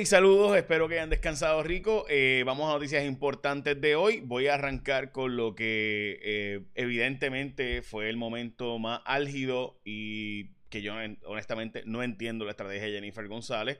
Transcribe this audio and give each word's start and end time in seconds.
Y 0.00 0.06
saludos, 0.06 0.56
espero 0.56 0.88
que 0.88 0.94
hayan 0.94 1.08
descansado 1.08 1.62
rico. 1.62 2.04
Eh, 2.08 2.42
vamos 2.44 2.68
a 2.68 2.72
noticias 2.72 3.04
importantes 3.04 3.80
de 3.80 3.94
hoy. 3.94 4.20
Voy 4.20 4.48
a 4.48 4.54
arrancar 4.54 5.12
con 5.12 5.36
lo 5.36 5.54
que 5.54 6.18
eh, 6.20 6.64
evidentemente 6.74 7.80
fue 7.80 8.10
el 8.10 8.16
momento 8.16 8.76
más 8.80 9.02
álgido 9.04 9.80
y 9.84 10.46
que 10.68 10.82
yo 10.82 10.94
honestamente 11.26 11.84
no 11.86 12.02
entiendo 12.02 12.44
la 12.44 12.50
estrategia 12.50 12.86
de 12.86 12.92
Jennifer 12.94 13.28
González. 13.28 13.78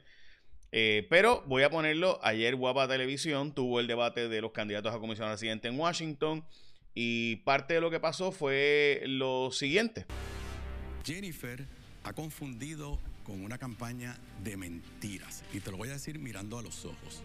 Eh, 0.71 1.05
pero 1.11 1.43
voy 1.47 1.65
a 1.65 1.71
ponerlo. 1.71 2.21
Ayer 2.23 2.55
Guapa 2.55 2.87
Televisión 2.87 3.53
tuvo 3.53 3.81
el 3.81 3.89
debate 3.89 4.29
de 4.29 4.41
los 4.41 4.53
candidatos 4.53 4.95
a 4.95 5.01
comisión 5.01 5.29
residente 5.29 5.67
en 5.67 5.81
Washington 5.81 6.45
y 6.95 7.37
parte 7.37 7.75
de 7.75 7.81
lo 7.81 7.91
que 7.91 7.99
pasó 7.99 8.31
fue 8.31 9.03
lo 9.07 9.51
siguiente. 9.51 10.07
Jennifer 11.05 11.67
ha 12.05 12.13
confundido 12.13 13.01
con 13.25 13.43
una 13.43 13.59
campaña 13.59 14.17
de 14.45 14.57
mentiras. 14.57 15.43
Y 15.53 15.61
te 15.61 15.71
lo 15.71 15.77
voy 15.77 15.89
a 15.89 15.95
decir 15.95 16.19
mirando 16.19 16.59
a 16.59 16.63
los 16.63 16.85
ojos. 16.85 17.23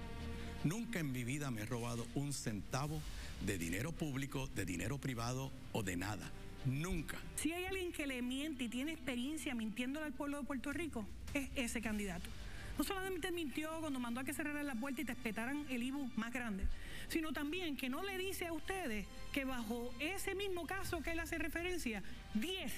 Nunca 0.63 0.99
en 0.99 1.11
mi 1.11 1.23
vida 1.23 1.51
me 1.51 1.61
he 1.61 1.65
robado 1.65 2.07
un 2.15 2.33
centavo 2.33 3.01
de 3.45 3.57
dinero 3.57 3.91
público, 3.91 4.47
de 4.55 4.65
dinero 4.65 4.97
privado 4.97 5.51
o 5.71 5.83
de 5.83 5.95
nada. 5.95 6.31
Nunca. 6.65 7.17
Si 7.35 7.53
hay 7.53 7.65
alguien 7.65 7.93
que 7.93 8.07
le 8.07 8.21
miente 8.21 8.65
y 8.65 8.69
tiene 8.69 8.91
experiencia 8.91 9.55
mintiéndole 9.55 10.07
al 10.07 10.13
pueblo 10.13 10.39
de 10.39 10.47
Puerto 10.47 10.73
Rico, 10.73 11.05
es 11.33 11.49
ese 11.55 11.81
candidato. 11.81 12.29
No 12.77 12.83
solamente 12.83 13.31
mintió 13.31 13.69
cuando 13.81 13.99
mandó 13.99 14.21
a 14.21 14.23
que 14.23 14.33
cerraran 14.33 14.67
la 14.67 14.75
puerta 14.75 15.01
y 15.01 15.05
te 15.05 15.11
espetaran 15.11 15.65
el 15.69 15.83
IBU 15.83 16.11
más 16.15 16.31
grande, 16.31 16.65
sino 17.09 17.33
también 17.33 17.75
que 17.75 17.89
no 17.89 18.03
le 18.03 18.17
dice 18.17 18.47
a 18.47 18.53
ustedes 18.53 19.05
que 19.33 19.45
bajo 19.45 19.93
ese 19.99 20.35
mismo 20.35 20.65
caso 20.65 21.01
que 21.01 21.11
él 21.11 21.19
hace 21.19 21.37
referencia, 21.37 22.03
10 22.35 22.71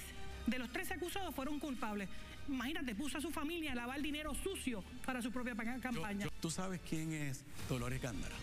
de 0.48 0.60
los 0.60 0.72
13 0.72 0.96
acusados 0.96 1.36
fueron 1.36 1.60
culpables 1.60 2.10
imagínate, 2.54 2.96
puso 2.96 3.18
a 3.18 3.22
su 3.22 3.32
familia 3.32 3.72
a 3.72 3.76
lavar 3.76 4.02
dinero 4.02 4.34
sucio 4.36 4.84
para 5.06 5.22
su 5.22 5.32
propia 5.32 5.56
campaña. 5.56 6.28
¿Tú 6.40 6.50
sabes 6.50 6.82
quién 6.88 7.14
es 7.14 7.44
Dolores 7.70 8.02
Gándara? 8.02 8.36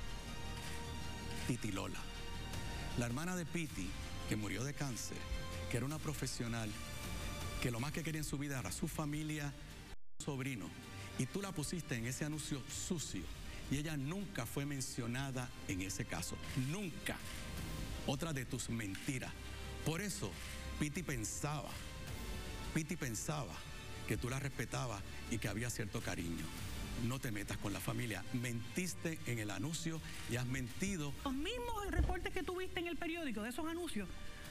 Piti 1.47 1.73
Lola. 1.73 2.01
La 2.99 3.07
hermana 3.07 3.37
de 3.37 3.47
Piti, 3.47 3.89
que 4.29 4.37
murió 4.37 4.65
de 4.65 4.75
cáncer, 4.75 5.17
que 5.71 5.77
era 5.77 5.87
una 5.87 5.99
profesional, 5.99 6.71
que 7.63 7.71
lo 7.71 7.81
más 7.81 7.93
que 7.93 8.03
quería 8.03 8.21
en 8.21 8.25
su 8.25 8.39
vida 8.39 8.59
era 8.59 8.73
su 8.73 8.89
familia, 8.89 9.53
su 10.19 10.27
sobrino. 10.27 10.67
Y 11.19 11.27
tú 11.27 11.41
la 11.41 11.53
pusiste 11.53 11.97
en 11.97 12.07
ese 12.07 12.25
anuncio 12.25 12.63
sucio. 12.69 13.23
Y 13.71 13.77
ella 13.77 13.97
nunca 13.97 14.47
fue 14.47 14.65
mencionada 14.65 15.49
en 15.69 15.83
ese 15.83 16.05
caso. 16.05 16.37
Nunca. 16.71 17.17
Otra 18.07 18.33
de 18.33 18.45
tus 18.45 18.71
mentiras. 18.71 19.33
Por 19.85 20.01
eso, 20.01 20.31
Piti 20.79 21.03
pensaba, 21.03 21.69
Piti 22.75 22.97
pensaba 22.97 23.55
que 24.09 24.17
tú 24.17 24.29
la 24.29 24.41
respetabas 24.41 25.03
y 25.31 25.39
que 25.39 25.49
había 25.49 25.71
cierto 25.71 26.01
cariño. 26.01 26.45
No 27.07 27.21
te 27.21 27.31
metas 27.31 27.59
con 27.59 27.73
la 27.73 27.79
familia. 27.79 28.25
Mentiste 28.33 29.19
en 29.27 29.39
el 29.39 29.51
anuncio 29.51 30.01
y 30.31 30.37
has 30.37 30.47
mentido. 30.47 31.13
Los 31.25 31.35
mismos 31.35 31.91
reportes 31.91 32.33
que 32.33 32.43
tuviste 32.43 32.81
en 32.81 32.89
el 32.89 32.97
periódico 32.97 33.43
de 33.43 33.51
esos 33.51 33.69
anuncios 33.69 34.09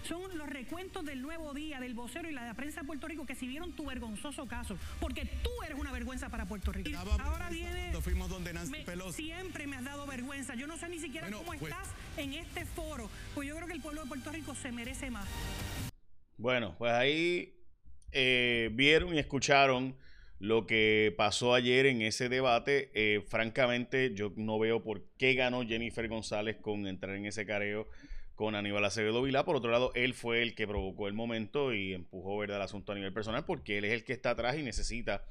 son 0.07 0.37
los 0.37 0.47
recuentos 0.47 1.03
del 1.03 1.21
nuevo 1.21 1.53
día, 1.53 1.81
del 1.81 1.95
vocero 1.95 2.29
y 2.29 2.33
la 2.33 2.45
de 2.45 2.53
prensa 2.53 2.81
de 2.81 2.87
Puerto 2.87 3.07
Rico 3.07 3.25
que 3.25 3.35
si 3.35 3.47
vieron 3.47 3.73
tu 3.73 3.85
vergonzoso 3.85 4.45
caso. 4.45 4.77
Porque 5.01 5.25
tú 5.25 5.49
eres 5.65 5.77
una 5.77 5.91
vergüenza 5.91 6.29
para 6.29 6.45
Puerto 6.45 6.71
Rico. 6.71 6.89
Ahora 7.19 7.49
viene. 7.49 7.91
fuimos 7.99 8.29
donde 8.29 8.53
Nancy 8.53 8.83
Pelosi. 8.85 9.23
Siempre 9.23 9.67
me 9.67 9.75
has 9.75 9.83
dado 9.83 10.05
vergüenza. 10.05 10.55
Yo 10.55 10.67
no 10.67 10.77
sé 10.77 10.87
ni 10.87 10.99
siquiera 10.99 11.29
cómo 11.31 11.43
pues 11.45 11.61
estás 11.63 11.89
en 12.15 12.33
este 12.33 12.63
foro. 12.63 13.09
Pues 13.33 13.49
yo 13.49 13.55
creo 13.55 13.67
que 13.67 13.73
el 13.73 13.81
pueblo 13.81 14.03
de 14.03 14.07
Puerto 14.07 14.31
Rico 14.31 14.55
se 14.55 14.71
merece 14.71 15.09
más. 15.09 15.27
Bueno, 16.37 16.75
pues 16.77 16.93
ahí 16.93 17.56
eh, 18.11 18.69
vieron 18.73 19.13
y 19.15 19.19
escucharon 19.19 19.95
lo 20.39 20.67
que 20.67 21.13
pasó 21.17 21.53
ayer 21.53 21.85
en 21.85 22.01
ese 22.01 22.29
debate. 22.29 22.91
Eh, 22.93 23.21
francamente, 23.27 24.13
yo 24.13 24.33
no 24.35 24.59
veo 24.59 24.83
por 24.83 25.03
qué 25.17 25.33
ganó 25.33 25.65
Jennifer 25.65 26.07
González 26.07 26.57
con 26.57 26.87
entrar 26.87 27.15
en 27.15 27.25
ese 27.25 27.45
careo 27.45 27.87
con 28.35 28.53
Aníbal 28.53 28.85
Acevedo 28.85 29.23
Vilá. 29.23 29.45
Por 29.45 29.55
otro 29.55 29.71
lado, 29.71 29.91
él 29.95 30.13
fue 30.13 30.43
el 30.43 30.53
que 30.53 30.67
provocó 30.67 31.07
el 31.07 31.13
momento 31.13 31.73
y 31.73 31.93
empujó 31.93 32.37
¿verdad? 32.37 32.57
el 32.57 32.63
asunto 32.63 32.91
a 32.91 32.95
nivel 32.95 33.11
personal 33.11 33.45
porque 33.45 33.79
él 33.79 33.85
es 33.85 33.93
el 33.93 34.03
que 34.03 34.13
está 34.13 34.31
atrás 34.31 34.57
y 34.57 34.63
necesita 34.63 35.23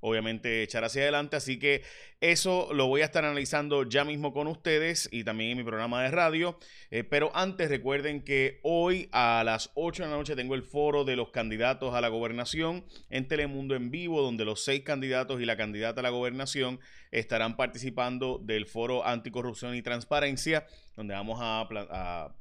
obviamente 0.00 0.62
echar 0.62 0.84
hacia 0.84 1.02
adelante. 1.02 1.36
Así 1.36 1.58
que 1.58 1.82
eso 2.20 2.72
lo 2.72 2.86
voy 2.86 3.02
a 3.02 3.04
estar 3.04 3.24
analizando 3.24 3.84
ya 3.84 4.04
mismo 4.04 4.32
con 4.32 4.46
ustedes 4.46 5.08
y 5.12 5.24
también 5.24 5.52
en 5.52 5.58
mi 5.58 5.64
programa 5.64 6.02
de 6.02 6.10
radio. 6.10 6.58
Eh, 6.90 7.04
pero 7.04 7.30
antes 7.34 7.68
recuerden 7.68 8.22
que 8.22 8.60
hoy 8.62 9.08
a 9.12 9.42
las 9.44 9.70
8 9.74 10.04
de 10.04 10.10
la 10.10 10.16
noche 10.16 10.36
tengo 10.36 10.54
el 10.54 10.62
foro 10.62 11.04
de 11.04 11.16
los 11.16 11.30
candidatos 11.30 11.94
a 11.94 12.00
la 12.00 12.08
gobernación 12.08 12.84
en 13.10 13.28
Telemundo 13.28 13.74
en 13.74 13.90
vivo, 13.90 14.22
donde 14.22 14.44
los 14.44 14.64
seis 14.64 14.82
candidatos 14.82 15.40
y 15.40 15.44
la 15.44 15.56
candidata 15.56 16.00
a 16.00 16.02
la 16.02 16.10
gobernación 16.10 16.80
estarán 17.10 17.56
participando 17.56 18.38
del 18.38 18.66
foro 18.66 19.06
anticorrupción 19.06 19.74
y 19.74 19.82
transparencia, 19.82 20.66
donde 20.96 21.14
vamos 21.14 21.38
a, 21.40 21.60
a 21.60 22.34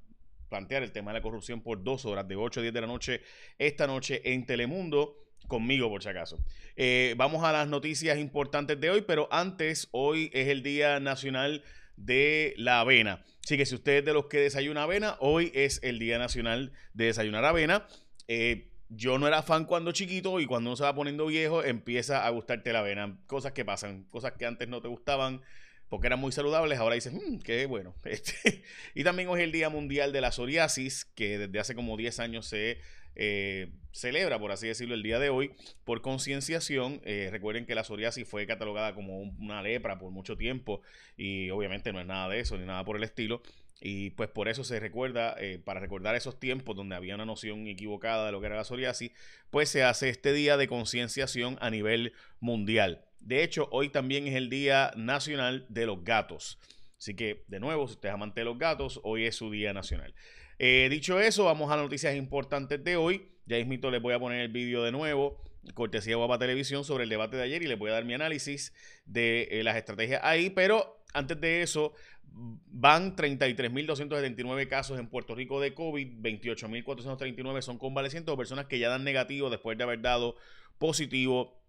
plantear 0.49 0.83
el 0.83 0.91
tema 0.91 1.11
de 1.11 1.19
la 1.19 1.23
corrupción 1.23 1.61
por 1.61 1.83
dos 1.83 2.05
horas, 2.05 2.27
de 2.27 2.35
8 2.35 2.59
a 2.59 2.63
10 2.63 2.73
de 2.73 2.81
la 2.81 2.87
noche, 2.87 3.21
esta 3.57 3.87
noche 3.87 4.21
en 4.23 4.45
Telemundo 4.45 5.26
conmigo 5.47 5.89
por 5.89 6.03
si 6.03 6.09
acaso. 6.09 6.39
Eh, 6.75 7.13
vamos 7.17 7.43
a 7.43 7.51
las 7.51 7.67
noticias 7.67 8.17
importantes 8.17 8.79
de 8.79 8.89
hoy, 8.89 9.01
pero 9.01 9.27
antes, 9.31 9.87
hoy 9.91 10.29
es 10.33 10.47
el 10.47 10.63
Día 10.63 10.99
Nacional 10.99 11.63
de 11.95 12.53
la 12.57 12.79
Avena. 12.79 13.23
Así 13.43 13.57
que 13.57 13.65
si 13.65 13.75
usted 13.75 13.99
es 13.99 14.05
de 14.05 14.13
los 14.13 14.25
que 14.25 14.39
desayuna 14.39 14.83
avena, 14.83 15.15
hoy 15.19 15.51
es 15.55 15.79
el 15.81 15.99
Día 15.99 16.19
Nacional 16.19 16.73
de 16.93 17.05
Desayunar 17.05 17.45
Avena. 17.45 17.87
Eh, 18.27 18.69
yo 18.89 19.17
no 19.17 19.27
era 19.27 19.41
fan 19.41 19.65
cuando 19.65 19.91
chiquito 19.91 20.39
y 20.39 20.45
cuando 20.45 20.69
uno 20.69 20.77
se 20.77 20.83
va 20.83 20.95
poniendo 20.95 21.25
viejo 21.25 21.63
empieza 21.63 22.25
a 22.25 22.29
gustarte 22.29 22.73
la 22.73 22.79
avena. 22.79 23.17
Cosas 23.25 23.53
que 23.53 23.65
pasan, 23.65 24.03
cosas 24.05 24.33
que 24.33 24.45
antes 24.45 24.67
no 24.67 24.81
te 24.81 24.87
gustaban 24.87 25.41
porque 25.89 26.07
eran 26.07 26.19
muy 26.19 26.31
saludables, 26.31 26.79
ahora 26.79 26.95
dices, 26.95 27.13
mmm, 27.13 27.39
qué 27.39 27.65
bueno. 27.65 27.95
Este, 28.03 28.63
y 28.93 29.03
también 29.03 29.29
hoy 29.29 29.39
es 29.39 29.45
el 29.45 29.51
Día 29.51 29.69
Mundial 29.69 30.11
de 30.11 30.21
la 30.21 30.31
Psoriasis, 30.31 31.05
que 31.05 31.37
desde 31.37 31.59
hace 31.59 31.75
como 31.75 31.95
10 31.97 32.19
años 32.19 32.45
se 32.47 32.79
eh, 33.17 33.71
celebra, 33.91 34.39
por 34.39 34.51
así 34.51 34.67
decirlo, 34.67 34.93
el 34.93 35.01
día 35.01 35.17
de 35.19 35.29
hoy 35.29 35.51
por 35.83 36.01
concienciación. 36.01 37.01
Eh, 37.03 37.29
recuerden 37.31 37.65
que 37.65 37.75
la 37.75 37.83
psoriasis 37.83 38.27
fue 38.27 38.45
catalogada 38.45 38.93
como 38.93 39.19
una 39.19 39.61
lepra 39.61 39.97
por 39.97 40.11
mucho 40.11 40.37
tiempo 40.37 40.81
y 41.17 41.49
obviamente 41.49 41.91
no 41.91 41.99
es 41.99 42.05
nada 42.05 42.29
de 42.29 42.39
eso 42.39 42.57
ni 42.57 42.65
nada 42.65 42.85
por 42.85 42.95
el 42.95 43.03
estilo. 43.03 43.41
Y 43.79 44.11
pues 44.11 44.29
por 44.29 44.47
eso 44.47 44.63
se 44.63 44.79
recuerda, 44.79 45.35
eh, 45.39 45.59
para 45.63 45.79
recordar 45.79 46.15
esos 46.15 46.39
tiempos 46.39 46.75
donde 46.75 46.95
había 46.95 47.15
una 47.15 47.25
noción 47.25 47.67
equivocada 47.67 48.25
de 48.25 48.31
lo 48.31 48.39
que 48.39 48.47
era 48.47 48.55
la 48.55 48.63
psoriasis, 48.63 49.11
pues 49.49 49.69
se 49.69 49.83
hace 49.83 50.09
este 50.09 50.33
día 50.33 50.57
de 50.57 50.67
concienciación 50.67 51.57
a 51.59 51.69
nivel 51.69 52.13
mundial. 52.39 53.03
De 53.19 53.43
hecho, 53.43 53.67
hoy 53.71 53.89
también 53.89 54.27
es 54.27 54.35
el 54.35 54.49
Día 54.49 54.91
Nacional 54.95 55.65
de 55.69 55.85
los 55.85 56.03
Gatos. 56.03 56.59
Así 56.97 57.15
que, 57.15 57.43
de 57.47 57.59
nuevo, 57.59 57.87
si 57.87 57.93
usted 57.93 58.09
es 58.09 58.15
amante 58.15 58.41
de 58.41 58.45
los 58.45 58.57
gatos, 58.57 58.99
hoy 59.03 59.25
es 59.25 59.35
su 59.35 59.51
Día 59.51 59.73
Nacional. 59.73 60.15
Eh, 60.59 60.87
dicho 60.89 61.19
eso, 61.19 61.45
vamos 61.45 61.71
a 61.71 61.77
noticias 61.77 62.15
importantes 62.15 62.83
de 62.83 62.95
hoy. 62.95 63.29
Ya 63.45 63.57
mismito 63.57 63.91
les 63.91 64.01
voy 64.01 64.13
a 64.13 64.19
poner 64.19 64.41
el 64.41 64.49
vídeo 64.49 64.83
de 64.83 64.91
nuevo, 64.91 65.41
cortesía 65.73 66.11
de 66.11 66.15
Guapa 66.15 66.39
Televisión, 66.39 66.83
sobre 66.83 67.03
el 67.03 67.09
debate 67.09 67.37
de 67.37 67.43
ayer 67.43 67.61
y 67.61 67.67
les 67.67 67.77
voy 67.77 67.91
a 67.91 67.93
dar 67.93 68.05
mi 68.05 68.13
análisis 68.13 68.73
de 69.05 69.47
eh, 69.51 69.63
las 69.63 69.77
estrategias 69.77 70.21
ahí. 70.23 70.49
Pero 70.49 71.03
antes 71.13 71.39
de 71.39 71.61
eso, 71.61 71.93
van 72.33 73.15
33.279 73.15 74.67
casos 74.67 74.99
en 74.99 75.07
Puerto 75.07 75.35
Rico 75.35 75.61
de 75.61 75.73
COVID, 75.73 76.19
28.439 76.21 77.61
son 77.61 77.77
convalecientes 77.77 78.33
o 78.33 78.37
personas 78.37 78.65
que 78.65 78.79
ya 78.79 78.89
dan 78.89 79.03
negativo 79.03 79.49
después 79.49 79.77
de 79.77 79.83
haber 79.83 80.01
dado 80.01 80.35
positivo 80.77 81.61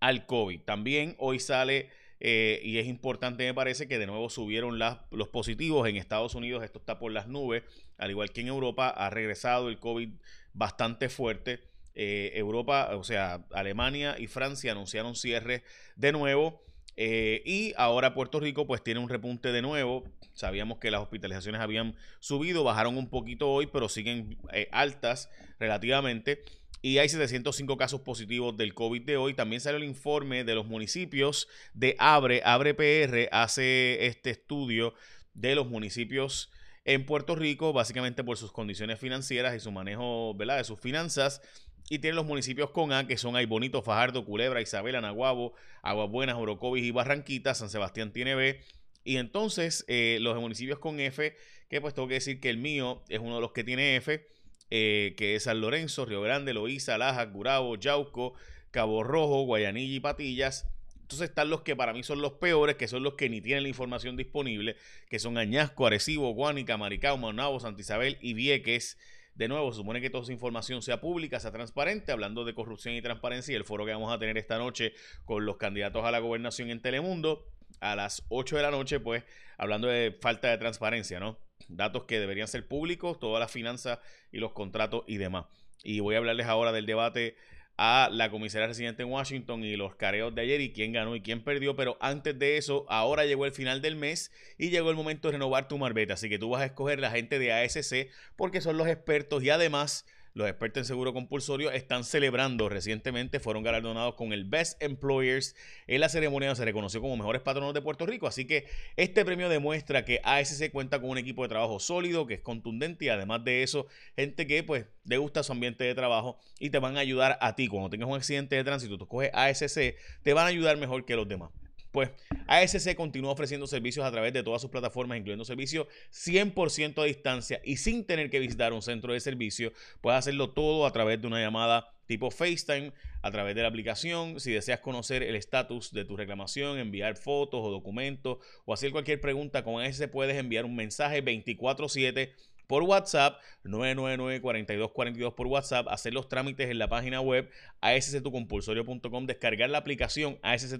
al 0.00 0.26
COVID. 0.26 0.60
También 0.62 1.14
hoy 1.18 1.38
sale 1.38 1.90
eh, 2.20 2.60
y 2.62 2.76
es 2.76 2.86
importante, 2.86 3.44
me 3.44 3.54
parece, 3.54 3.88
que 3.88 3.98
de 3.98 4.06
nuevo 4.06 4.28
subieron 4.28 4.78
los 4.78 5.28
positivos 5.28 5.88
en 5.88 5.96
Estados 5.96 6.34
Unidos. 6.34 6.62
Esto 6.62 6.78
está 6.78 6.98
por 6.98 7.10
las 7.12 7.26
nubes. 7.26 7.62
Al 7.96 8.10
igual 8.10 8.30
que 8.30 8.42
en 8.42 8.48
Europa, 8.48 8.88
ha 8.88 9.08
regresado 9.08 9.70
el 9.70 9.78
COVID 9.78 10.10
bastante 10.52 11.08
fuerte. 11.08 11.60
Eh, 11.94 12.32
Europa, 12.34 12.90
o 12.94 13.04
sea, 13.04 13.46
Alemania 13.52 14.16
y 14.18 14.26
Francia 14.26 14.72
anunciaron 14.72 15.16
cierre 15.16 15.64
de 15.96 16.12
nuevo. 16.12 16.62
Eh, 16.96 17.42
y 17.46 17.72
ahora 17.78 18.12
Puerto 18.12 18.40
Rico 18.40 18.66
pues 18.66 18.84
tiene 18.84 19.00
un 19.00 19.08
repunte 19.08 19.50
de 19.52 19.62
nuevo. 19.62 20.04
Sabíamos 20.34 20.78
que 20.78 20.90
las 20.90 21.00
hospitalizaciones 21.00 21.62
habían 21.62 21.96
subido, 22.18 22.64
bajaron 22.64 22.98
un 22.98 23.08
poquito 23.08 23.50
hoy, 23.50 23.66
pero 23.66 23.88
siguen 23.88 24.36
altas 24.70 25.30
relativamente 25.58 26.42
y 26.82 26.98
hay 26.98 27.08
705 27.08 27.76
casos 27.76 28.00
positivos 28.00 28.56
del 28.56 28.74
COVID 28.74 29.02
de 29.02 29.16
hoy. 29.16 29.34
También 29.34 29.60
salió 29.60 29.76
el 29.76 29.84
informe 29.84 30.44
de 30.44 30.54
los 30.54 30.66
municipios 30.66 31.46
de 31.74 31.94
Abre. 31.98 32.42
Abre 32.44 32.74
PR 32.74 33.28
hace 33.32 34.06
este 34.06 34.30
estudio 34.30 34.94
de 35.34 35.54
los 35.54 35.68
municipios 35.68 36.50
en 36.86 37.04
Puerto 37.04 37.36
Rico, 37.36 37.74
básicamente 37.74 38.24
por 38.24 38.38
sus 38.38 38.50
condiciones 38.50 38.98
financieras 38.98 39.54
y 39.54 39.60
su 39.60 39.70
manejo 39.70 40.34
de 40.38 40.64
sus 40.64 40.80
finanzas. 40.80 41.42
Y 41.90 41.98
tiene 41.98 42.16
los 42.16 42.24
municipios 42.24 42.70
con 42.70 42.92
A, 42.92 43.06
que 43.06 43.18
son 43.18 43.36
Ay 43.36 43.46
Bonito, 43.46 43.82
Fajardo, 43.82 44.24
Culebra, 44.24 44.62
Isabela, 44.62 45.00
Naguabo, 45.00 45.54
Aguas 45.82 46.08
Buenas, 46.08 46.36
Orocovis 46.36 46.84
y 46.84 46.92
Barranquita. 46.92 47.54
San 47.54 47.68
Sebastián 47.68 48.12
tiene 48.12 48.34
B. 48.34 48.60
Y 49.04 49.16
entonces 49.16 49.84
eh, 49.88 50.18
los 50.20 50.38
municipios 50.40 50.78
con 50.78 50.98
F, 51.00 51.36
que 51.68 51.80
pues 51.80 51.92
tengo 51.92 52.08
que 52.08 52.14
decir 52.14 52.40
que 52.40 52.48
el 52.48 52.58
mío 52.58 53.02
es 53.08 53.18
uno 53.18 53.34
de 53.34 53.40
los 53.42 53.52
que 53.52 53.64
tiene 53.64 53.96
F 53.96 54.26
eh, 54.70 55.14
que 55.16 55.34
es 55.34 55.44
San 55.44 55.60
Lorenzo, 55.60 56.06
Río 56.06 56.22
Grande, 56.22 56.54
Loíza, 56.54 56.98
Laja, 56.98 57.24
Gurabo, 57.26 57.76
Yauco, 57.76 58.34
Cabo 58.70 59.02
Rojo, 59.02 59.42
Guayanilla 59.42 59.96
y 59.96 60.00
Patillas. 60.00 60.66
Entonces 61.02 61.28
están 61.28 61.50
los 61.50 61.62
que 61.62 61.74
para 61.74 61.92
mí 61.92 62.04
son 62.04 62.22
los 62.22 62.34
peores, 62.34 62.76
que 62.76 62.86
son 62.86 63.02
los 63.02 63.14
que 63.14 63.28
ni 63.28 63.40
tienen 63.40 63.64
la 63.64 63.68
información 63.68 64.16
disponible, 64.16 64.76
que 65.08 65.18
son 65.18 65.38
Añasco, 65.38 65.86
Arecibo, 65.86 66.32
Guánica, 66.34 66.76
Maricao, 66.76 67.16
Maunabo, 67.16 67.58
Santa 67.58 67.80
Isabel 67.80 68.16
y 68.20 68.34
Vieques. 68.34 68.96
De 69.34 69.48
nuevo, 69.48 69.72
supone 69.72 70.00
que 70.00 70.10
toda 70.10 70.22
esa 70.22 70.32
información 70.32 70.82
sea 70.82 71.00
pública, 71.00 71.40
sea 71.40 71.50
transparente, 71.50 72.12
hablando 72.12 72.44
de 72.44 72.54
corrupción 72.54 72.94
y 72.94 73.02
transparencia, 73.02 73.52
y 73.52 73.56
el 73.56 73.64
foro 73.64 73.84
que 73.84 73.92
vamos 73.92 74.12
a 74.12 74.18
tener 74.18 74.38
esta 74.38 74.58
noche 74.58 74.92
con 75.24 75.46
los 75.46 75.56
candidatos 75.56 76.04
a 76.04 76.12
la 76.12 76.20
gobernación 76.20 76.70
en 76.70 76.80
Telemundo 76.80 77.44
a 77.80 77.96
las 77.96 78.22
8 78.28 78.56
de 78.56 78.62
la 78.62 78.70
noche, 78.70 79.00
pues 79.00 79.24
hablando 79.58 79.88
de 79.88 80.16
falta 80.20 80.48
de 80.48 80.58
transparencia, 80.58 81.18
¿no? 81.18 81.38
Datos 81.76 82.04
que 82.04 82.18
deberían 82.18 82.48
ser 82.48 82.66
públicos, 82.66 83.18
todas 83.18 83.40
las 83.40 83.50
finanzas 83.50 83.98
y 84.32 84.38
los 84.38 84.52
contratos 84.52 85.04
y 85.06 85.16
demás. 85.16 85.46
Y 85.82 86.00
voy 86.00 86.14
a 86.14 86.18
hablarles 86.18 86.46
ahora 86.46 86.72
del 86.72 86.86
debate 86.86 87.36
a 87.82 88.10
la 88.12 88.30
comisaria 88.30 88.66
residente 88.66 89.04
en 89.04 89.08
Washington 89.08 89.64
y 89.64 89.74
los 89.74 89.94
careos 89.94 90.34
de 90.34 90.42
ayer 90.42 90.60
y 90.60 90.70
quién 90.70 90.92
ganó 90.92 91.16
y 91.16 91.22
quién 91.22 91.42
perdió. 91.42 91.76
Pero 91.76 91.96
antes 92.00 92.38
de 92.38 92.58
eso, 92.58 92.84
ahora 92.90 93.24
llegó 93.24 93.46
el 93.46 93.52
final 93.52 93.80
del 93.80 93.96
mes 93.96 94.30
y 94.58 94.68
llegó 94.68 94.90
el 94.90 94.96
momento 94.96 95.28
de 95.28 95.32
renovar 95.32 95.66
tu 95.66 95.78
marbeta. 95.78 96.12
Así 96.12 96.28
que 96.28 96.38
tú 96.38 96.50
vas 96.50 96.60
a 96.60 96.66
escoger 96.66 96.98
la 97.00 97.10
gente 97.10 97.38
de 97.38 97.54
ASC 97.54 98.10
porque 98.36 98.60
son 98.60 98.76
los 98.76 98.86
expertos 98.86 99.42
y 99.42 99.48
además 99.48 100.04
los 100.40 100.48
expertos 100.48 100.80
en 100.80 100.84
seguro 100.86 101.12
compulsorio 101.12 101.70
están 101.70 102.02
celebrando 102.02 102.68
recientemente, 102.68 103.38
fueron 103.38 103.62
galardonados 103.62 104.14
con 104.14 104.32
el 104.32 104.44
Best 104.44 104.82
Employers. 104.82 105.54
En 105.86 106.00
la 106.00 106.08
ceremonia 106.08 106.54
se 106.54 106.64
reconoció 106.64 107.00
como 107.00 107.16
mejores 107.16 107.42
patronos 107.42 107.74
de 107.74 107.82
Puerto 107.82 108.06
Rico. 108.06 108.26
Así 108.26 108.46
que 108.46 108.66
este 108.96 109.24
premio 109.24 109.48
demuestra 109.48 110.04
que 110.04 110.20
ASC 110.24 110.70
cuenta 110.72 111.00
con 111.00 111.10
un 111.10 111.18
equipo 111.18 111.42
de 111.42 111.50
trabajo 111.50 111.78
sólido, 111.78 112.26
que 112.26 112.34
es 112.34 112.40
contundente 112.40 113.04
y 113.04 113.08
además 113.08 113.44
de 113.44 113.62
eso, 113.62 113.86
gente 114.16 114.46
que 114.46 114.62
pues 114.62 114.86
le 115.04 115.18
gusta 115.18 115.42
su 115.42 115.52
ambiente 115.52 115.84
de 115.84 115.94
trabajo 115.94 116.38
y 116.58 116.70
te 116.70 116.78
van 116.78 116.96
a 116.96 117.00
ayudar 117.00 117.38
a 117.40 117.54
ti. 117.54 117.68
Cuando 117.68 117.90
tengas 117.90 118.08
un 118.08 118.16
accidente 118.16 118.56
de 118.56 118.64
tránsito, 118.64 118.98
tú 118.98 119.06
coges 119.06 119.30
ASC, 119.32 119.94
te 120.22 120.32
van 120.32 120.46
a 120.46 120.48
ayudar 120.48 120.76
mejor 120.76 121.04
que 121.04 121.16
los 121.16 121.28
demás. 121.28 121.50
Pues 121.92 122.10
ASC 122.46 122.94
continúa 122.94 123.32
ofreciendo 123.32 123.66
servicios 123.66 124.04
a 124.06 124.10
través 124.10 124.32
de 124.32 124.42
todas 124.42 124.62
sus 124.62 124.70
plataformas, 124.70 125.18
incluyendo 125.18 125.44
servicios 125.44 125.86
100% 126.12 127.02
a 127.02 127.04
distancia 127.04 127.60
y 127.64 127.76
sin 127.76 128.04
tener 128.04 128.30
que 128.30 128.38
visitar 128.38 128.72
un 128.72 128.82
centro 128.82 129.12
de 129.12 129.20
servicio. 129.20 129.72
Puedes 130.00 130.18
hacerlo 130.18 130.50
todo 130.50 130.86
a 130.86 130.92
través 130.92 131.20
de 131.20 131.26
una 131.26 131.40
llamada 131.40 131.92
tipo 132.06 132.30
FaceTime, 132.30 132.92
a 133.22 133.30
través 133.30 133.54
de 133.54 133.62
la 133.62 133.68
aplicación. 133.68 134.40
Si 134.40 134.52
deseas 134.52 134.80
conocer 134.80 135.22
el 135.22 135.36
estatus 135.36 135.92
de 135.92 136.04
tu 136.04 136.16
reclamación, 136.16 136.78
enviar 136.78 137.16
fotos 137.16 137.60
o 137.62 137.70
documentos 137.70 138.38
o 138.64 138.72
hacer 138.72 138.90
cualquier 138.90 139.20
pregunta 139.20 139.62
con 139.64 139.82
ASC, 139.82 140.08
puedes 140.08 140.36
enviar 140.36 140.64
un 140.64 140.76
mensaje 140.76 141.22
24/7 141.22 142.34
por 142.70 142.84
WhatsApp, 142.84 143.42
999-4242 143.64 145.34
por 145.34 145.48
WhatsApp, 145.48 145.88
hacer 145.88 146.14
los 146.14 146.28
trámites 146.28 146.70
en 146.70 146.78
la 146.78 146.88
página 146.88 147.20
web 147.20 147.50
asctucompulsorio.com, 147.80 149.26
descargar 149.26 149.70
la 149.70 149.78
aplicación 149.78 150.38
ASC 150.42 150.78